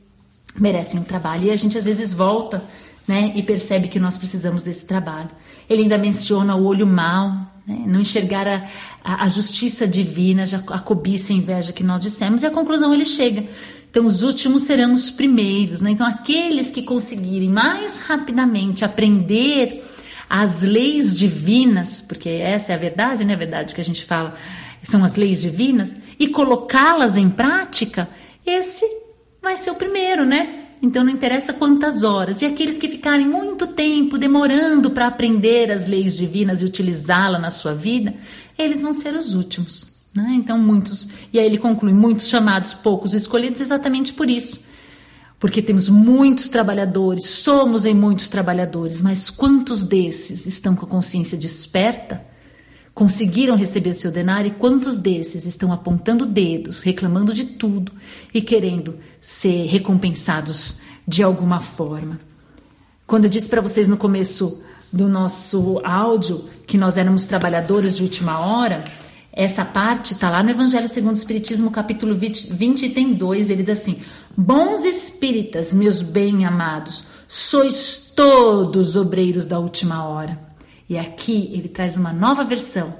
merecem 0.57 0.99
um 0.99 1.03
trabalho. 1.03 1.45
E 1.45 1.51
a 1.51 1.55
gente 1.55 1.77
às 1.77 1.85
vezes 1.85 2.13
volta 2.13 2.63
né, 3.07 3.33
e 3.35 3.43
percebe 3.43 3.87
que 3.87 3.99
nós 3.99 4.17
precisamos 4.17 4.63
desse 4.63 4.85
trabalho. 4.85 5.29
Ele 5.69 5.83
ainda 5.83 5.97
menciona 5.97 6.55
o 6.55 6.65
olho 6.65 6.87
mau, 6.87 7.50
né, 7.65 7.83
não 7.85 8.01
enxergar 8.01 8.47
a, 8.47 8.67
a, 9.03 9.23
a, 9.23 9.29
justiça 9.29 9.87
divina, 9.87 10.45
a 10.67 10.79
cobiça 10.79 11.31
e 11.31 11.35
a 11.35 11.39
inveja 11.39 11.73
que 11.73 11.83
nós 11.83 12.01
dissemos, 12.01 12.43
e 12.43 12.45
a 12.45 12.51
conclusão 12.51 12.93
ele 12.93 13.05
chega. 13.05 13.45
Então, 13.89 14.05
os 14.05 14.23
últimos 14.23 14.63
serão 14.63 14.93
os 14.93 15.11
primeiros. 15.11 15.81
Né? 15.81 15.91
Então, 15.91 16.07
aqueles 16.07 16.71
que 16.71 16.81
conseguirem 16.81 17.49
mais 17.49 17.99
rapidamente 17.99 18.85
aprender 18.85 19.83
as 20.29 20.63
leis 20.63 21.19
divinas, 21.19 22.01
porque 22.01 22.29
essa 22.29 22.71
é 22.71 22.75
a 22.75 22.77
verdade, 22.77 23.25
né? 23.25 23.33
A 23.33 23.37
verdade 23.37 23.75
que 23.75 23.81
a 23.81 23.83
gente 23.83 24.05
fala 24.05 24.33
são 24.81 25.03
as 25.03 25.15
leis 25.15 25.41
divinas, 25.41 25.97
e 26.17 26.29
colocá-las 26.29 27.17
em 27.17 27.29
prática, 27.29 28.07
esse 28.45 28.85
vai 29.41 29.57
ser 29.57 29.71
o 29.71 29.75
primeiro, 29.75 30.25
né? 30.25 30.60
Então 30.81 31.03
não 31.03 31.11
interessa 31.11 31.53
quantas 31.53 32.03
horas. 32.03 32.41
E 32.41 32.45
aqueles 32.45 32.77
que 32.77 32.89
ficarem 32.89 33.27
muito 33.27 33.67
tempo 33.67 34.17
demorando 34.17 34.89
para 34.89 35.07
aprender 35.07 35.71
as 35.71 35.85
leis 35.85 36.17
divinas 36.17 36.61
e 36.61 36.65
utilizá-la 36.65 37.37
na 37.37 37.51
sua 37.51 37.73
vida, 37.73 38.15
eles 38.57 38.81
vão 38.81 38.91
ser 38.91 39.13
os 39.13 39.33
últimos. 39.33 39.87
Né? 40.13 40.33
Então 40.35 40.57
muitos, 40.57 41.07
e 41.31 41.39
aí 41.39 41.45
ele 41.45 41.57
conclui, 41.57 41.93
muitos 41.93 42.27
chamados, 42.27 42.73
poucos 42.73 43.13
escolhidos, 43.13 43.61
exatamente 43.61 44.13
por 44.13 44.29
isso. 44.29 44.61
Porque 45.39 45.61
temos 45.61 45.89
muitos 45.89 46.49
trabalhadores, 46.49 47.25
somos 47.25 47.85
em 47.85 47.93
muitos 47.93 48.27
trabalhadores, 48.27 49.01
mas 49.01 49.29
quantos 49.29 49.83
desses 49.83 50.45
estão 50.45 50.75
com 50.75 50.85
a 50.85 50.89
consciência 50.89 51.37
desperta? 51.37 52.30
Conseguiram 52.93 53.55
receber 53.55 53.93
seu 53.93 54.11
denário 54.11 54.49
e 54.49 54.55
quantos 54.55 54.97
desses 54.97 55.45
estão 55.45 55.71
apontando 55.71 56.25
dedos, 56.25 56.83
reclamando 56.83 57.33
de 57.33 57.45
tudo 57.45 57.91
e 58.33 58.41
querendo 58.41 58.95
ser 59.21 59.65
recompensados 59.67 60.79
de 61.07 61.23
alguma 61.23 61.59
forma. 61.59 62.19
Quando 63.07 63.25
eu 63.25 63.29
disse 63.29 63.49
para 63.49 63.61
vocês 63.61 63.87
no 63.87 63.97
começo 63.97 64.61
do 64.91 65.07
nosso 65.07 65.81
áudio 65.83 66.45
que 66.67 66.77
nós 66.77 66.97
éramos 66.97 67.25
trabalhadores 67.25 67.95
de 67.95 68.03
última 68.03 68.39
hora, 68.39 68.83
essa 69.33 69.63
parte 69.63 70.13
está 70.13 70.29
lá 70.29 70.43
no 70.43 70.49
Evangelho 70.49 70.89
segundo 70.89 71.15
o 71.15 71.19
Espiritismo, 71.19 71.71
capítulo 71.71 72.15
20, 72.15 72.53
20 72.53 72.89
tem 72.89 73.13
dois. 73.13 73.49
Ele 73.49 73.63
diz 73.63 73.79
assim: 73.79 74.01
Bons 74.35 74.83
espíritas, 74.83 75.73
meus 75.73 76.01
bem-amados, 76.01 77.05
sois 77.27 78.11
todos 78.13 78.97
obreiros 78.97 79.45
da 79.45 79.57
última 79.57 80.03
hora. 80.05 80.50
E 80.91 80.97
aqui 80.97 81.49
ele 81.53 81.69
traz 81.69 81.95
uma 81.95 82.11
nova 82.11 82.43
versão 82.43 82.99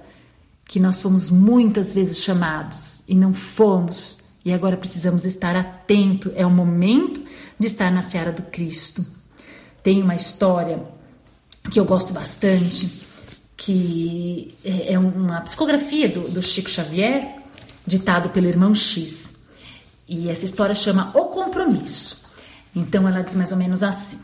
que 0.64 0.80
nós 0.80 1.02
fomos 1.02 1.30
muitas 1.30 1.94
vezes 1.94 2.24
chamados 2.24 3.02
e 3.06 3.14
não 3.14 3.34
fomos, 3.34 4.20
e 4.46 4.54
agora 4.54 4.78
precisamos 4.78 5.26
estar 5.26 5.58
atento. 5.58 6.32
É 6.38 6.46
o 6.46 6.50
momento 6.50 7.22
de 7.60 7.68
estar 7.68 7.92
na 7.92 8.02
seara 8.02 8.32
do 8.32 8.44
Cristo. 8.44 9.06
Tem 9.84 10.02
uma 10.02 10.16
história 10.16 10.82
que 11.70 11.78
eu 11.78 11.84
gosto 11.84 12.14
bastante, 12.14 12.90
que 13.58 14.56
é, 14.64 14.94
é 14.94 14.98
uma 14.98 15.42
psicografia 15.42 16.08
do, 16.08 16.30
do 16.30 16.42
Chico 16.42 16.70
Xavier, 16.70 17.40
ditado 17.86 18.30
pelo 18.30 18.48
irmão 18.48 18.74
X. 18.74 19.34
E 20.08 20.30
essa 20.30 20.46
história 20.46 20.74
chama 20.74 21.12
O 21.14 21.26
Compromisso. 21.26 22.24
Então 22.74 23.06
ela 23.06 23.22
diz 23.22 23.36
mais 23.36 23.52
ou 23.52 23.58
menos 23.58 23.84
assim: 23.84 24.18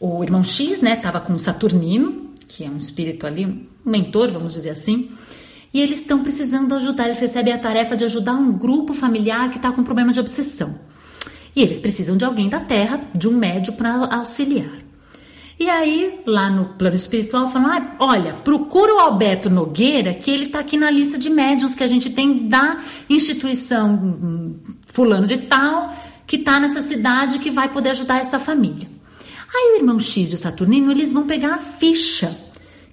o 0.00 0.24
irmão 0.24 0.42
X, 0.42 0.80
né, 0.80 0.94
estava 0.94 1.20
com 1.20 1.38
Saturnino 1.38 2.27
que 2.48 2.64
é 2.64 2.70
um 2.70 2.76
espírito 2.76 3.26
ali, 3.26 3.44
um 3.44 3.66
mentor, 3.84 4.30
vamos 4.30 4.54
dizer 4.54 4.70
assim, 4.70 5.10
e 5.72 5.80
eles 5.80 6.00
estão 6.00 6.22
precisando 6.22 6.74
ajudar, 6.74 7.04
eles 7.04 7.20
recebem 7.20 7.52
a 7.52 7.58
tarefa 7.58 7.96
de 7.96 8.04
ajudar 8.04 8.32
um 8.32 8.52
grupo 8.52 8.94
familiar 8.94 9.50
que 9.50 9.58
está 9.58 9.70
com 9.70 9.84
problema 9.84 10.12
de 10.12 10.18
obsessão. 10.18 10.80
E 11.54 11.62
eles 11.62 11.78
precisam 11.78 12.16
de 12.16 12.24
alguém 12.24 12.48
da 12.48 12.60
Terra, 12.60 13.02
de 13.16 13.28
um 13.28 13.32
médio 13.36 13.74
para 13.74 14.14
auxiliar. 14.16 14.88
E 15.60 15.68
aí, 15.68 16.20
lá 16.24 16.48
no 16.48 16.66
plano 16.74 16.94
espiritual, 16.94 17.50
falam: 17.50 17.70
ah, 17.70 17.96
olha, 17.98 18.34
procura 18.34 18.94
o 18.94 19.00
Alberto 19.00 19.50
Nogueira, 19.50 20.14
que 20.14 20.30
ele 20.30 20.46
está 20.46 20.60
aqui 20.60 20.76
na 20.76 20.88
lista 20.88 21.18
de 21.18 21.28
médiums 21.28 21.74
que 21.74 21.82
a 21.82 21.88
gente 21.88 22.10
tem 22.10 22.48
da 22.48 22.78
instituição 23.10 23.92
hum, 23.92 24.56
fulano 24.86 25.26
de 25.26 25.38
tal, 25.38 25.92
que 26.26 26.36
está 26.36 26.60
nessa 26.60 26.80
cidade 26.80 27.40
que 27.40 27.50
vai 27.50 27.70
poder 27.70 27.90
ajudar 27.90 28.18
essa 28.18 28.38
família. 28.38 28.97
Aí 29.54 29.72
o 29.72 29.76
irmão 29.76 29.98
X 29.98 30.32
e 30.32 30.34
o 30.34 30.38
Saturnino, 30.38 30.90
eles 30.90 31.12
vão 31.12 31.26
pegar 31.26 31.54
a 31.54 31.58
ficha 31.58 32.36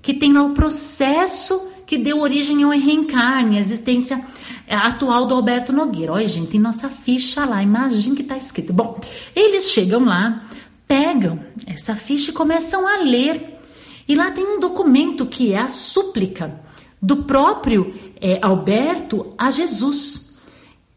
que 0.01 0.13
tem 0.13 0.31
lá 0.31 0.43
o 0.43 0.53
processo 0.53 1.69
que 1.85 1.97
deu 1.97 2.19
origem 2.19 2.63
ao 2.63 2.71
reencarne, 2.71 3.57
a 3.57 3.59
existência 3.59 4.23
é, 4.67 4.75
atual 4.75 5.25
do 5.25 5.35
Alberto 5.35 5.73
Nogueira. 5.73 6.13
Olha, 6.13 6.27
gente, 6.27 6.51
tem 6.51 6.59
nossa 6.59 6.89
ficha 6.89 7.45
lá, 7.45 7.61
imagina 7.61 8.15
que 8.15 8.21
está 8.21 8.37
escrito. 8.37 8.71
Bom, 8.71 8.99
eles 9.35 9.69
chegam 9.69 10.05
lá, 10.05 10.43
pegam 10.87 11.39
essa 11.67 11.95
ficha 11.95 12.31
e 12.31 12.33
começam 12.33 12.87
a 12.87 12.97
ler. 12.97 13.59
E 14.07 14.15
lá 14.15 14.31
tem 14.31 14.45
um 14.45 14.59
documento 14.59 15.25
que 15.25 15.53
é 15.53 15.59
a 15.59 15.67
súplica 15.67 16.59
do 17.01 17.17
próprio 17.17 17.93
é, 18.19 18.39
Alberto 18.41 19.33
a 19.37 19.51
Jesus. 19.51 20.35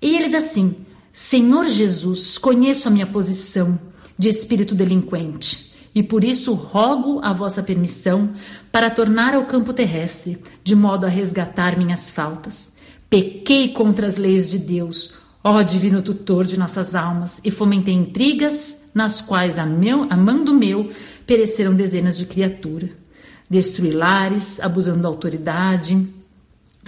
E 0.00 0.16
ele 0.16 0.26
diz 0.26 0.34
assim: 0.36 0.76
Senhor 1.12 1.66
Jesus, 1.66 2.38
conheço 2.38 2.88
a 2.88 2.90
minha 2.90 3.06
posição 3.06 3.78
de 4.18 4.28
espírito 4.28 4.74
delinquente 4.74 5.68
e 5.94 6.02
por 6.02 6.22
isso 6.22 6.54
rogo 6.54 7.20
a 7.24 7.32
vossa 7.32 7.62
permissão 7.62 8.30
para 8.70 8.88
tornar 8.88 9.34
ao 9.34 9.46
campo 9.46 9.72
terrestre, 9.72 10.38
de 10.62 10.76
modo 10.76 11.04
a 11.04 11.08
resgatar 11.08 11.76
minhas 11.76 12.08
faltas. 12.08 12.74
Pequei 13.10 13.68
contra 13.72 14.06
as 14.06 14.16
leis 14.16 14.48
de 14.48 14.58
Deus, 14.58 15.14
ó 15.42 15.60
divino 15.62 16.00
tutor 16.00 16.44
de 16.44 16.58
nossas 16.58 16.94
almas, 16.94 17.40
e 17.44 17.50
fomentei 17.50 17.94
intrigas 17.94 18.90
nas 18.94 19.20
quais, 19.20 19.58
a, 19.58 19.66
meu, 19.66 20.06
a 20.08 20.16
mando 20.16 20.54
meu, 20.54 20.90
pereceram 21.26 21.74
dezenas 21.74 22.16
de 22.16 22.26
criaturas. 22.26 22.90
Destruí 23.50 23.90
lares, 23.90 24.60
abusando 24.60 25.02
da 25.02 25.08
autoridade, 25.08 26.06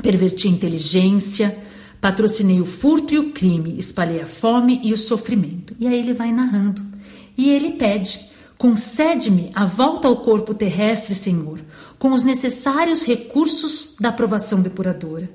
perverti 0.02 0.46
a 0.46 0.50
inteligência, 0.50 1.58
patrocinei 2.00 2.60
o 2.60 2.66
furto 2.66 3.12
e 3.12 3.18
o 3.18 3.32
crime, 3.32 3.76
espalhei 3.78 4.20
a 4.20 4.26
fome 4.26 4.80
e 4.84 4.92
o 4.92 4.96
sofrimento. 4.96 5.74
E 5.80 5.88
aí 5.88 5.98
ele 5.98 6.12
vai 6.12 6.30
narrando. 6.30 6.90
E 7.36 7.50
ele 7.50 7.72
pede 7.72 8.30
Concede-me 8.60 9.50
a 9.54 9.64
volta 9.64 10.06
ao 10.06 10.18
corpo 10.18 10.52
terrestre, 10.52 11.14
Senhor, 11.14 11.64
com 11.98 12.12
os 12.12 12.22
necessários 12.22 13.04
recursos 13.04 13.94
da 13.98 14.10
aprovação 14.10 14.60
depuradora. 14.60 15.30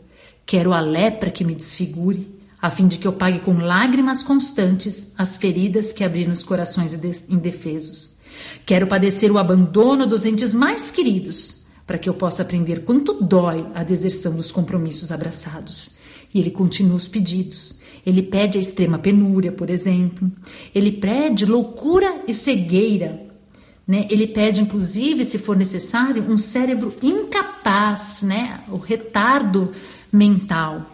Quero 0.45 0.71
a 0.71 0.79
lepra 0.79 1.31
que 1.31 1.43
me 1.43 1.55
desfigure, 1.55 2.39
a 2.61 2.69
fim 2.69 2.87
de 2.87 2.99
que 2.99 3.07
eu 3.07 3.11
pague 3.11 3.39
com 3.39 3.57
lágrimas 3.57 4.21
constantes 4.21 5.11
as 5.17 5.37
feridas 5.37 5.91
que 5.91 6.03
abri 6.03 6.27
nos 6.27 6.43
corações 6.43 6.93
indefesos. 7.27 8.17
Quero 8.63 8.85
padecer 8.85 9.31
o 9.31 9.39
abandono 9.39 10.05
dos 10.05 10.23
entes 10.23 10.53
mais 10.53 10.91
queridos, 10.91 11.65
para 11.87 11.97
que 11.97 12.07
eu 12.07 12.13
possa 12.13 12.43
aprender 12.43 12.83
quanto 12.83 13.23
dói 13.23 13.65
a 13.73 13.81
deserção 13.81 14.35
dos 14.35 14.51
compromissos 14.51 15.11
abraçados. 15.11 15.95
E 16.31 16.39
ele 16.39 16.51
continua 16.51 16.97
os 16.97 17.07
pedidos. 17.07 17.73
Ele 18.05 18.21
pede 18.21 18.57
a 18.57 18.61
extrema 18.61 18.99
penúria, 18.99 19.51
por 19.51 19.69
exemplo. 19.69 20.31
Ele 20.73 20.91
pede 20.91 21.45
loucura 21.45 22.23
e 22.27 22.33
cegueira. 22.33 23.25
Né? 23.87 24.07
Ele 24.09 24.27
pede, 24.27 24.61
inclusive, 24.61 25.25
se 25.25 25.37
for 25.37 25.55
necessário, 25.55 26.23
um 26.23 26.37
cérebro 26.37 26.93
incapaz, 27.01 28.21
né? 28.21 28.61
o 28.69 28.77
retardo 28.77 29.71
mental. 30.11 30.85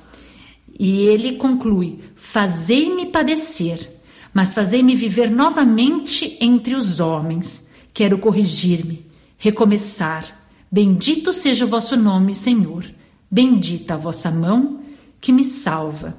E 0.79 1.01
ele 1.01 1.33
conclui: 1.33 1.99
Fazei-me 2.15 3.07
padecer, 3.07 3.89
mas 4.33 4.53
fazei-me 4.53 4.95
viver 4.95 5.29
novamente 5.29 6.37
entre 6.39 6.75
os 6.75 6.99
homens. 6.99 7.69
Quero 7.93 8.17
corrigir-me, 8.17 9.05
recomeçar, 9.37 10.41
Bendito 10.73 11.33
seja 11.33 11.65
o 11.65 11.67
vosso 11.67 11.97
nome, 11.97 12.33
Senhor. 12.33 12.85
Bendita 13.29 13.95
a 13.95 13.97
vossa 13.97 14.31
mão 14.31 14.79
que 15.19 15.29
me 15.33 15.43
salva 15.43 16.15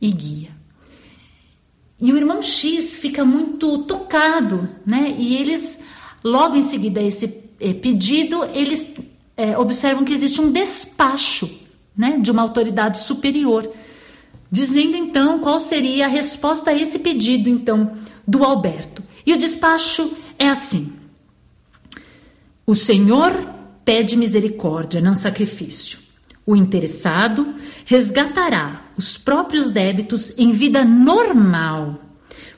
e 0.00 0.10
guia. 0.10 0.50
E 2.00 2.12
o 2.12 2.16
irmão 2.16 2.42
X 2.42 2.98
fica 2.98 3.24
muito 3.24 3.78
tocado, 3.78 4.68
né? 4.84 5.14
E 5.18 5.36
eles, 5.36 5.80
logo 6.22 6.56
em 6.56 6.62
seguida 6.62 7.00
a 7.00 7.02
esse 7.02 7.42
é, 7.58 7.72
pedido, 7.72 8.44
eles 8.52 8.96
é, 9.36 9.56
observam 9.56 10.04
que 10.04 10.12
existe 10.12 10.40
um 10.40 10.52
despacho, 10.52 11.50
né? 11.96 12.18
De 12.18 12.30
uma 12.30 12.42
autoridade 12.42 12.98
superior, 12.98 13.70
dizendo 14.50 14.94
então 14.94 15.38
qual 15.40 15.58
seria 15.58 16.04
a 16.04 16.08
resposta 16.08 16.70
a 16.70 16.74
esse 16.74 16.98
pedido, 16.98 17.48
então, 17.48 17.92
do 18.28 18.44
Alberto. 18.44 19.02
E 19.24 19.32
o 19.32 19.38
despacho 19.38 20.14
é 20.38 20.48
assim: 20.48 20.92
O 22.66 22.74
Senhor 22.74 23.32
pede 23.86 24.16
misericórdia, 24.16 25.00
não 25.00 25.16
sacrifício. 25.16 25.98
O 26.44 26.54
interessado 26.54 27.54
resgatará 27.86 28.85
os 28.96 29.16
próprios 29.16 29.70
débitos 29.70 30.36
em 30.38 30.52
vida 30.52 30.84
normal, 30.84 32.00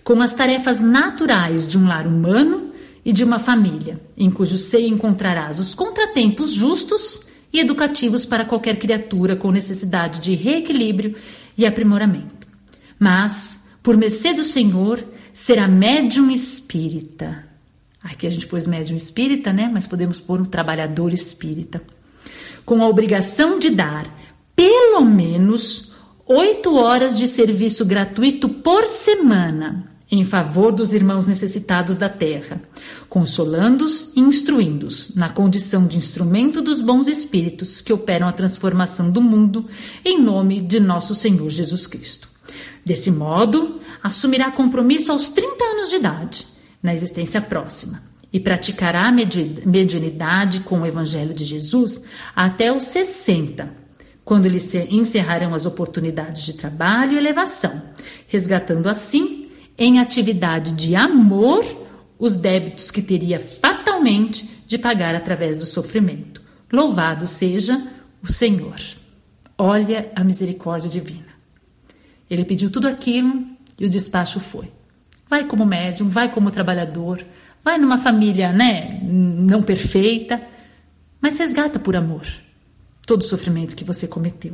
com 0.05 0.21
as 0.23 0.35
tarefas 0.35 0.81
naturais 0.81 1.67
de 1.67 1.77
um 1.77 1.87
lar 1.87 2.07
humano 2.07 2.71
e 3.05 3.13
de 3.13 3.25
uma 3.25 3.39
família, 3.39 4.01
em 4.17 4.31
cujo 4.31 4.57
seio 4.57 4.89
encontrarás 4.89 5.59
os 5.59 5.75
contratempos 5.75 6.53
justos 6.53 7.29
e 7.53 7.61
educativos 7.61 8.25
para 8.25 8.45
qualquer 8.45 8.79
criatura 8.79 9.35
com 9.35 9.51
necessidade 9.51 10.21
de 10.21 10.35
reequilíbrio 10.35 11.15
e 11.57 11.67
aprimoramento. 11.67 12.47
Mas, 12.99 13.79
por 13.83 13.97
mercê 13.97 14.33
do 14.33 14.45
Senhor, 14.45 15.03
será 15.33 15.67
médium 15.67 16.31
espírita. 16.31 17.45
Aqui 18.03 18.27
a 18.27 18.31
gente 18.31 18.47
pôs 18.47 18.67
médium 18.67 18.97
espírita, 18.97 19.53
né? 19.53 19.71
Mas 19.73 19.87
podemos 19.87 20.21
pôr 20.21 20.41
um 20.41 20.45
trabalhador 20.45 21.13
espírita 21.13 21.83
com 22.65 22.83
a 22.83 22.89
obrigação 22.89 23.59
de 23.59 23.71
dar 23.71 24.15
pelo 24.55 25.03
menos 25.05 25.95
oito 26.29 26.77
horas 26.77 27.17
de 27.17 27.27
serviço 27.27 27.87
gratuito 27.87 28.51
por 28.51 28.87
semana 28.87 29.91
em 30.11 30.25
favor 30.25 30.73
dos 30.73 30.93
irmãos 30.93 31.27
necessitados 31.27 31.97
da 31.97 32.09
terra, 32.09 32.63
consolando-os 33.09 34.13
e 34.15 34.21
instruindo-os 34.21 35.15
na 35.15 35.29
condição 35.29 35.87
de 35.87 35.99
instrumento 35.99 36.63
dos 36.63 36.81
bons 36.81 37.09
espíritos 37.09 37.81
que 37.81 37.93
operam 37.93 38.29
a 38.29 38.33
transformação 38.33 39.11
do 39.11 39.21
mundo 39.21 39.67
em 40.05 40.21
nome 40.21 40.61
de 40.63 40.81
nosso 40.81 41.15
Senhor 41.15 41.49
Jesus 41.51 41.87
Cristo. 41.87 42.29
Desse 42.85 43.11
modo, 43.11 43.81
assumirá 44.03 44.51
compromisso 44.51 45.13
aos 45.13 45.29
30 45.31 45.65
anos 45.65 45.91
de 45.91 45.97
idade, 45.97 46.47
na 46.83 46.95
existência 46.95 47.41
próxima, 47.41 48.03
e 48.33 48.39
praticará 48.41 49.09
a 49.09 49.13
mediunidade 49.13 50.61
com 50.61 50.81
o 50.81 50.87
Evangelho 50.87 51.35
de 51.35 51.45
Jesus 51.45 52.05
até 52.35 52.75
os 52.75 52.85
60, 52.85 53.88
quando 54.29 54.47
lhe 54.47 54.59
encerrarão 54.91 55.55
as 55.55 55.65
oportunidades 55.65 56.45
de 56.45 56.53
trabalho 56.53 57.15
e 57.15 57.17
elevação, 57.17 57.81
resgatando 58.27 58.87
assim, 58.87 59.49
em 59.79 60.01
atividade 60.01 60.73
de 60.73 60.95
amor, 60.95 61.65
os 62.19 62.37
débitos 62.37 62.91
que 62.91 63.01
teria 63.01 63.41
fatalmente 63.41 64.47
de 64.67 64.77
pagar 64.77 65.15
através 65.15 65.57
do 65.57 65.65
sofrimento. 65.65 66.43
Louvado 66.71 67.27
seja 67.27 67.83
o 68.23 68.31
Senhor. 68.31 68.77
Olha 69.57 70.13
a 70.15 70.23
misericórdia 70.23 70.91
divina. 70.91 71.33
Ele 72.29 72.45
pediu 72.45 72.71
tudo 72.71 72.87
aquilo 72.87 73.47
e 73.81 73.87
o 73.87 73.91
despacho 73.91 74.41
foi. 74.41 74.71
Vai 75.27 75.45
como 75.45 75.65
médium, 75.65 76.07
vai 76.07 76.31
como 76.31 76.51
trabalhador, 76.51 77.25
vai 77.65 77.79
numa 77.79 77.97
família, 77.97 78.53
né, 78.53 79.01
não 79.03 79.63
perfeita, 79.63 80.39
mas 81.19 81.39
resgata 81.39 81.79
por 81.79 81.97
amor 81.97 82.27
todo 83.09 83.23
o 83.23 83.25
sofrimento 83.25 83.75
que 83.75 83.85
você 83.85 84.07
cometeu. 84.07 84.53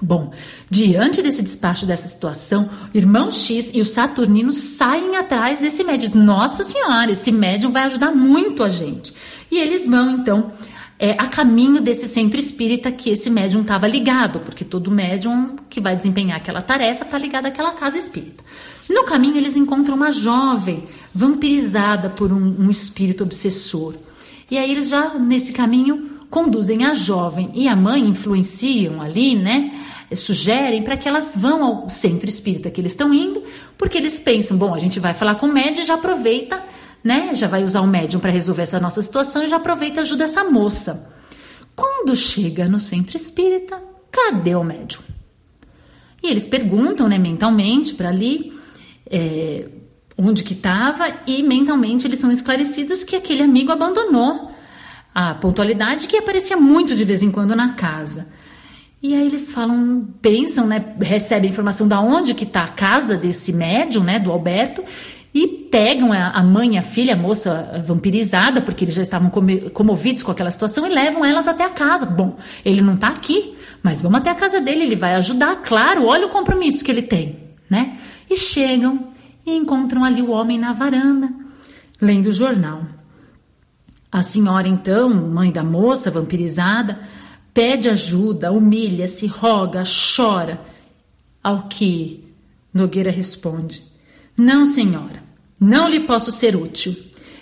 Bom, 0.00 0.32
diante 0.70 1.20
desse 1.20 1.42
despacho 1.42 1.84
dessa 1.84 2.08
situação, 2.08 2.70
o 2.94 2.96
irmão 2.96 3.30
X 3.30 3.72
e 3.74 3.80
o 3.80 3.84
Saturnino 3.84 4.52
saem 4.52 5.16
atrás 5.16 5.60
desse 5.60 5.84
médium. 5.84 6.22
Nossa 6.24 6.64
Senhora, 6.64 7.12
esse 7.12 7.30
médium 7.30 7.70
vai 7.70 7.82
ajudar 7.82 8.10
muito 8.10 8.64
a 8.64 8.70
gente. 8.70 9.12
E 9.50 9.58
eles 9.58 9.86
vão 9.86 10.10
então 10.10 10.52
é, 10.98 11.12
a 11.12 11.26
caminho 11.26 11.80
desse 11.82 12.08
centro 12.08 12.40
espírita 12.40 12.90
que 12.90 13.10
esse 13.10 13.28
médium 13.28 13.60
estava 13.60 13.86
ligado, 13.86 14.40
porque 14.40 14.64
todo 14.64 14.90
médium 14.90 15.56
que 15.68 15.80
vai 15.80 15.94
desempenhar 15.94 16.38
aquela 16.38 16.62
tarefa 16.62 17.04
está 17.04 17.18
ligado 17.18 17.46
àquela 17.46 17.72
casa 17.72 17.98
espírita. 17.98 18.42
No 18.88 19.04
caminho, 19.04 19.36
eles 19.36 19.56
encontram 19.56 19.94
uma 19.94 20.10
jovem 20.10 20.84
vampirizada 21.14 22.08
por 22.08 22.32
um, 22.32 22.66
um 22.66 22.70
espírito 22.70 23.24
obsessor. 23.24 23.94
E 24.50 24.56
aí, 24.56 24.70
eles 24.70 24.88
já 24.88 25.14
nesse 25.14 25.52
caminho 25.52 26.17
conduzem 26.30 26.84
a 26.84 26.94
jovem 26.94 27.50
e 27.54 27.68
a 27.68 27.76
mãe, 27.76 28.06
influenciam 28.06 29.00
ali, 29.00 29.34
né? 29.34 29.84
Sugerem 30.14 30.82
para 30.82 30.96
que 30.96 31.06
elas 31.06 31.34
vão 31.36 31.62
ao 31.62 31.90
centro 31.90 32.28
espírita 32.28 32.70
que 32.70 32.80
eles 32.80 32.92
estão 32.92 33.12
indo, 33.12 33.42
porque 33.76 33.98
eles 33.98 34.18
pensam: 34.18 34.56
bom, 34.56 34.74
a 34.74 34.78
gente 34.78 34.98
vai 34.98 35.12
falar 35.12 35.34
com 35.34 35.46
o 35.46 35.52
médium, 35.52 35.84
já 35.84 35.94
aproveita, 35.94 36.62
né? 37.02 37.34
Já 37.34 37.46
vai 37.46 37.62
usar 37.62 37.80
o 37.82 37.86
médium 37.86 38.20
para 38.20 38.30
resolver 38.30 38.62
essa 38.62 38.80
nossa 38.80 39.02
situação 39.02 39.44
e 39.44 39.48
já 39.48 39.56
aproveita 39.56 40.00
e 40.00 40.02
ajuda 40.02 40.24
essa 40.24 40.44
moça. 40.44 41.12
Quando 41.76 42.16
chega 42.16 42.66
no 42.66 42.80
centro 42.80 43.16
espírita, 43.16 43.80
cadê 44.10 44.54
o 44.54 44.64
médium? 44.64 45.02
E 46.22 46.28
eles 46.28 46.48
perguntam, 46.48 47.08
né, 47.08 47.18
mentalmente 47.18 47.94
para 47.94 48.08
ali, 48.08 48.52
é, 49.08 49.68
onde 50.16 50.42
que 50.42 50.54
estava 50.54 51.06
e 51.26 51.42
mentalmente 51.42 52.06
eles 52.06 52.18
são 52.18 52.32
esclarecidos 52.32 53.04
que 53.04 53.14
aquele 53.14 53.42
amigo 53.42 53.70
abandonou 53.70 54.50
a 55.18 55.34
pontualidade 55.34 56.06
que 56.06 56.16
aparecia 56.16 56.56
muito 56.56 56.94
de 56.94 57.04
vez 57.04 57.24
em 57.24 57.30
quando 57.32 57.56
na 57.56 57.72
casa. 57.72 58.28
E 59.02 59.16
aí 59.16 59.26
eles 59.26 59.50
falam, 59.50 60.06
pensam, 60.22 60.64
né, 60.64 60.94
recebem 61.00 61.50
informação 61.50 61.88
da 61.88 62.00
onde 62.00 62.34
que 62.34 62.44
está 62.44 62.62
a 62.62 62.68
casa 62.68 63.16
desse 63.16 63.52
médium, 63.52 64.04
né, 64.04 64.20
do 64.20 64.30
Alberto, 64.30 64.84
e 65.34 65.48
pegam 65.48 66.12
a 66.12 66.40
mãe 66.44 66.76
e 66.76 66.78
a 66.78 66.82
filha, 66.82 67.14
a 67.14 67.16
moça 67.16 67.82
vampirizada, 67.84 68.60
porque 68.60 68.84
eles 68.84 68.94
já 68.94 69.02
estavam 69.02 69.28
comovidos 69.74 70.22
com 70.22 70.30
aquela 70.30 70.52
situação, 70.52 70.86
e 70.86 70.90
levam 70.90 71.24
elas 71.24 71.48
até 71.48 71.64
a 71.64 71.70
casa. 71.70 72.06
Bom, 72.06 72.36
ele 72.64 72.80
não 72.80 72.94
está 72.94 73.08
aqui, 73.08 73.56
mas 73.82 74.00
vamos 74.00 74.20
até 74.20 74.30
a 74.30 74.36
casa 74.36 74.60
dele, 74.60 74.84
ele 74.84 74.96
vai 74.96 75.16
ajudar, 75.16 75.56
claro, 75.62 76.06
olha 76.06 76.28
o 76.28 76.30
compromisso 76.30 76.84
que 76.84 76.92
ele 76.92 77.02
tem, 77.02 77.36
né? 77.68 77.98
E 78.30 78.36
chegam 78.36 79.08
e 79.44 79.50
encontram 79.50 80.04
ali 80.04 80.22
o 80.22 80.30
homem 80.30 80.58
na 80.58 80.72
varanda, 80.72 81.28
lendo 82.00 82.26
o 82.26 82.32
jornal. 82.32 82.82
A 84.10 84.22
senhora, 84.22 84.66
então, 84.66 85.10
mãe 85.10 85.52
da 85.52 85.62
moça 85.62 86.10
vampirizada, 86.10 86.98
pede 87.52 87.88
ajuda, 87.88 88.52
humilha-se, 88.52 89.26
roga, 89.26 89.82
chora. 90.16 90.60
Ao 91.42 91.64
que 91.68 92.24
Nogueira 92.72 93.10
responde: 93.10 93.82
Não, 94.36 94.64
senhora, 94.64 95.22
não 95.60 95.88
lhe 95.88 96.00
posso 96.00 96.32
ser 96.32 96.56
útil. 96.56 96.96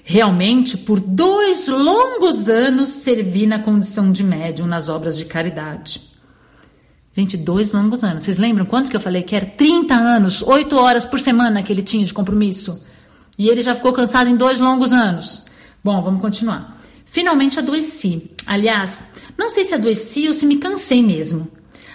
Realmente, 0.08 0.78
por 0.78 1.00
dois 1.00 1.66
longos 1.66 2.48
anos 2.48 2.90
servi 2.90 3.44
na 3.44 3.58
condição 3.58 4.12
de 4.12 4.22
médium 4.22 4.66
nas 4.66 4.88
obras 4.88 5.18
de 5.18 5.24
caridade. 5.24 6.00
Gente, 7.12 7.36
dois 7.36 7.72
longos 7.72 8.04
anos. 8.04 8.22
Vocês 8.22 8.38
lembram 8.38 8.66
quanto 8.66 8.90
que 8.90 8.96
eu 8.96 9.00
falei 9.00 9.22
que 9.22 9.34
era 9.34 9.46
30 9.46 9.94
anos, 9.94 10.42
8 10.42 10.76
horas 10.76 11.04
por 11.04 11.18
semana 11.18 11.62
que 11.62 11.72
ele 11.72 11.82
tinha 11.82 12.04
de 12.04 12.12
compromisso? 12.12 12.86
E 13.38 13.48
ele 13.48 13.62
já 13.62 13.74
ficou 13.74 13.92
cansado 13.92 14.28
em 14.28 14.36
dois 14.36 14.58
longos 14.58 14.92
anos. 14.92 15.42
Bom, 15.86 16.02
vamos 16.02 16.20
continuar. 16.20 16.80
Finalmente 17.04 17.60
adoeci. 17.60 18.32
Aliás, 18.44 19.04
não 19.38 19.48
sei 19.48 19.62
se 19.62 19.72
adoeci 19.72 20.26
ou 20.26 20.34
se 20.34 20.44
me 20.44 20.56
cansei 20.56 21.00
mesmo. 21.00 21.46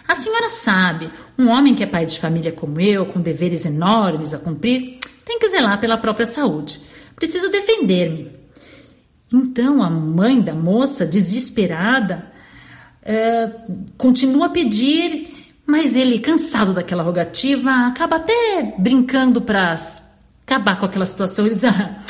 A 0.07 0.15
senhora 0.15 0.47
sabe, 0.47 1.09
um 1.37 1.49
homem 1.49 1.75
que 1.75 1.83
é 1.83 1.85
pai 1.85 2.05
de 2.05 2.17
família 2.17 2.53
como 2.53 2.79
eu, 2.79 3.07
com 3.07 3.19
deveres 3.19 3.65
enormes 3.65 4.33
a 4.33 4.39
cumprir, 4.39 4.97
tem 5.25 5.37
que 5.37 5.49
zelar 5.49 5.77
pela 5.81 5.97
própria 5.97 6.25
saúde. 6.25 6.79
Preciso 7.17 7.51
defender-me. 7.51 8.31
Então 9.33 9.83
a 9.83 9.89
mãe 9.89 10.39
da 10.39 10.55
moça, 10.55 11.05
desesperada, 11.05 12.31
é, 13.03 13.51
continua 13.97 14.45
a 14.45 14.51
pedir, 14.51 15.53
mas 15.65 15.97
ele, 15.97 16.19
cansado 16.19 16.71
daquela 16.71 17.03
rogativa, 17.03 17.87
acaba 17.87 18.15
até 18.15 18.73
brincando 18.79 19.41
para 19.41 19.75
acabar 20.47 20.79
com 20.79 20.85
aquela 20.85 21.05
situação. 21.05 21.45
Ele 21.45 21.55
diz: 21.55 21.65
ah, 21.65 22.01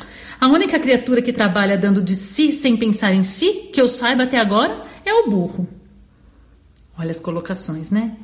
a 0.41 0.47
única 0.47 0.79
criatura 0.79 1.21
que 1.21 1.31
trabalha 1.31 1.77
dando 1.77 2.01
de 2.01 2.15
si 2.15 2.51
sem 2.51 2.75
pensar 2.75 3.13
em 3.13 3.21
si, 3.21 3.69
que 3.71 3.79
eu 3.79 3.87
saiba 3.87 4.23
até 4.23 4.39
agora, 4.39 4.83
é 5.05 5.13
o 5.13 5.29
burro. 5.29 5.67
Olha 6.97 7.11
as 7.11 7.19
colocações, 7.19 7.91
né? 7.91 8.17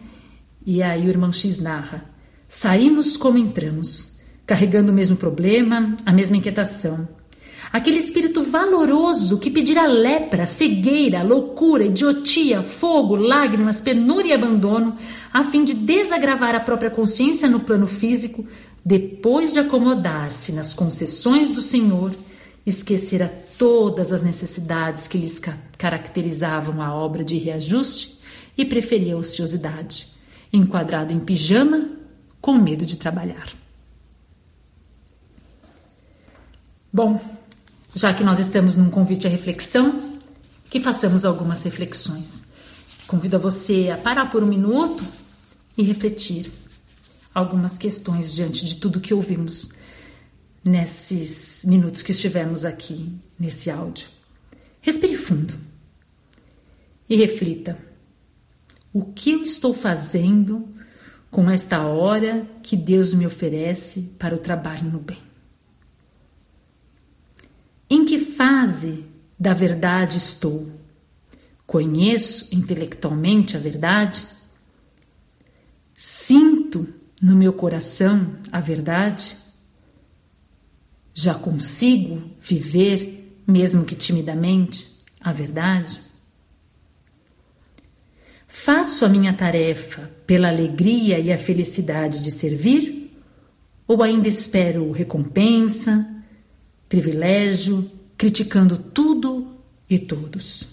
E 0.65 0.81
aí 0.81 1.05
o 1.05 1.09
irmão 1.09 1.31
X 1.31 1.59
narra: 1.59 2.05
saímos 2.47 3.17
como 3.17 3.37
entramos, 3.37 4.19
carregando 4.47 4.91
o 4.91 4.95
mesmo 4.95 5.15
problema, 5.15 5.95
a 6.03 6.11
mesma 6.11 6.37
inquietação. 6.37 7.07
Aquele 7.71 7.99
espírito 7.99 8.41
valoroso 8.41 9.37
que 9.37 9.51
pedirá 9.51 9.85
lepra, 9.85 10.47
cegueira, 10.47 11.21
loucura, 11.21 11.85
idiotia, 11.85 12.63
fogo, 12.63 13.15
lágrimas, 13.15 13.79
penúria 13.79 14.31
e 14.31 14.33
abandono, 14.33 14.97
a 15.31 15.43
fim 15.43 15.63
de 15.63 15.75
desagravar 15.75 16.55
a 16.55 16.61
própria 16.61 16.89
consciência 16.89 17.47
no 17.47 17.59
plano 17.59 17.85
físico, 17.85 18.47
depois 18.87 19.51
de 19.51 19.59
acomodar-se 19.59 20.53
nas 20.53 20.73
concessões 20.73 21.51
do 21.51 21.61
Senhor 21.61 22.15
esquecera 22.65 23.27
todas 23.57 24.13
as 24.13 24.21
necessidades 24.21 25.09
que 25.09 25.17
lhes 25.17 25.41
caracterizavam 25.77 26.81
a 26.81 26.95
obra 26.95 27.21
de 27.21 27.37
reajuste 27.37 28.21
e 28.57 28.63
preferia 28.63 29.15
a 29.15 29.17
ociosidade, 29.17 30.07
enquadrado 30.53 31.11
em 31.11 31.19
pijama, 31.19 31.89
com 32.39 32.53
medo 32.53 32.85
de 32.85 32.95
trabalhar. 32.95 33.49
Bom, 36.91 37.19
já 37.93 38.13
que 38.13 38.23
nós 38.23 38.39
estamos 38.39 38.77
num 38.77 38.89
convite 38.89 39.27
à 39.27 39.29
reflexão, 39.29 40.13
que 40.69 40.79
façamos 40.79 41.25
algumas 41.25 41.61
reflexões. 41.63 42.53
Convido 43.05 43.35
a 43.35 43.39
você 43.39 43.89
a 43.89 43.97
parar 43.97 44.31
por 44.31 44.41
um 44.41 44.47
minuto 44.47 45.03
e 45.77 45.83
refletir 45.83 46.49
algumas 47.37 47.77
questões 47.77 48.33
diante 48.33 48.65
de 48.65 48.77
tudo 48.77 48.99
que 48.99 49.13
ouvimos 49.13 49.73
nesses 50.65 51.63
minutos 51.65 52.01
que 52.01 52.11
estivemos 52.11 52.65
aqui 52.65 53.15
nesse 53.39 53.69
áudio. 53.69 54.09
Respire 54.81 55.15
fundo 55.15 55.53
e 57.07 57.15
reflita: 57.15 57.77
o 58.91 59.05
que 59.05 59.33
eu 59.33 59.43
estou 59.43 59.71
fazendo 59.71 60.67
com 61.29 61.47
esta 61.47 61.85
hora 61.85 62.49
que 62.63 62.75
Deus 62.75 63.13
me 63.13 63.27
oferece 63.27 64.15
para 64.17 64.33
o 64.33 64.39
trabalho 64.39 64.89
no 64.89 64.99
bem? 64.99 65.21
Em 67.87 68.03
que 68.03 68.17
fase 68.17 69.05
da 69.37 69.53
verdade 69.53 70.17
estou? 70.17 70.71
Conheço 71.67 72.47
intelectualmente 72.55 73.55
a 73.55 73.59
verdade? 73.59 74.25
Sinto 75.95 76.97
no 77.21 77.35
meu 77.35 77.53
coração 77.53 78.35
a 78.51 78.59
verdade? 78.59 79.35
Já 81.13 81.33
consigo 81.33 82.21
viver, 82.39 83.41
mesmo 83.47 83.85
que 83.85 83.95
timidamente, 83.95 84.87
a 85.19 85.31
verdade? 85.31 85.99
Faço 88.47 89.03
a 89.03 89.09
minha 89.09 89.33
tarefa 89.33 90.11
pela 90.25 90.47
alegria 90.47 91.19
e 91.19 91.31
a 91.31 91.37
felicidade 91.37 92.23
de 92.23 92.31
servir? 92.31 93.17
Ou 93.87 94.03
ainda 94.03 94.27
espero 94.27 94.91
recompensa, 94.91 96.07
privilégio, 96.87 97.89
criticando 98.17 98.77
tudo 98.77 99.57
e 99.89 99.97
todos? 99.97 100.67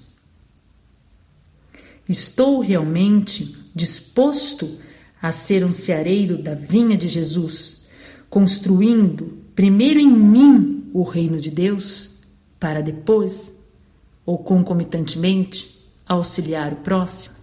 Estou 2.08 2.60
realmente 2.60 3.56
disposto 3.74 4.78
a 5.24 5.32
ser 5.32 5.64
um 5.64 5.72
ceareiro 5.72 6.36
da 6.36 6.54
vinha 6.54 6.98
de 6.98 7.08
Jesus, 7.08 7.86
construindo 8.28 9.38
primeiro 9.54 9.98
em 9.98 10.10
mim 10.10 10.90
o 10.92 11.02
reino 11.02 11.40
de 11.40 11.50
Deus, 11.50 12.18
para 12.60 12.82
depois, 12.82 13.70
ou 14.26 14.36
concomitantemente, 14.36 15.82
auxiliar 16.06 16.74
o 16.74 16.76
próximo? 16.76 17.36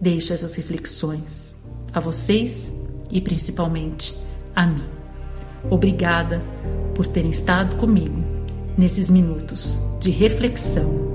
Deixo 0.00 0.32
essas 0.32 0.54
reflexões 0.54 1.56
a 1.92 1.98
vocês 1.98 2.72
e 3.10 3.20
principalmente 3.20 4.14
a 4.54 4.68
mim. 4.68 4.86
Obrigada 5.68 6.40
por 6.94 7.08
terem 7.08 7.32
estado 7.32 7.74
comigo 7.74 8.22
nesses 8.76 9.10
minutos 9.10 9.80
de 9.98 10.12
reflexão. 10.12 11.08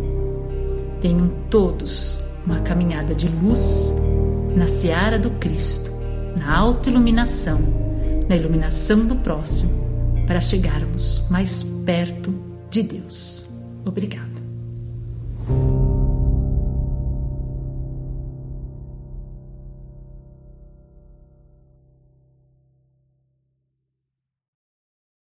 Tenham 1.00 1.30
todos 1.50 2.20
uma 2.46 2.60
caminhada 2.60 3.16
de 3.16 3.30
luz 3.30 3.96
na 4.56 4.68
seara 4.68 5.18
do 5.18 5.32
Cristo, 5.32 5.92
na 6.38 6.58
autoiluminação, 6.58 7.60
na 8.30 8.36
iluminação 8.36 9.06
do 9.06 9.16
próximo, 9.16 10.26
para 10.28 10.40
chegarmos 10.40 11.28
mais 11.30 11.64
perto 11.86 12.34
de 12.70 12.84
Deus. 12.84 13.50
Obrigada. 13.86 14.33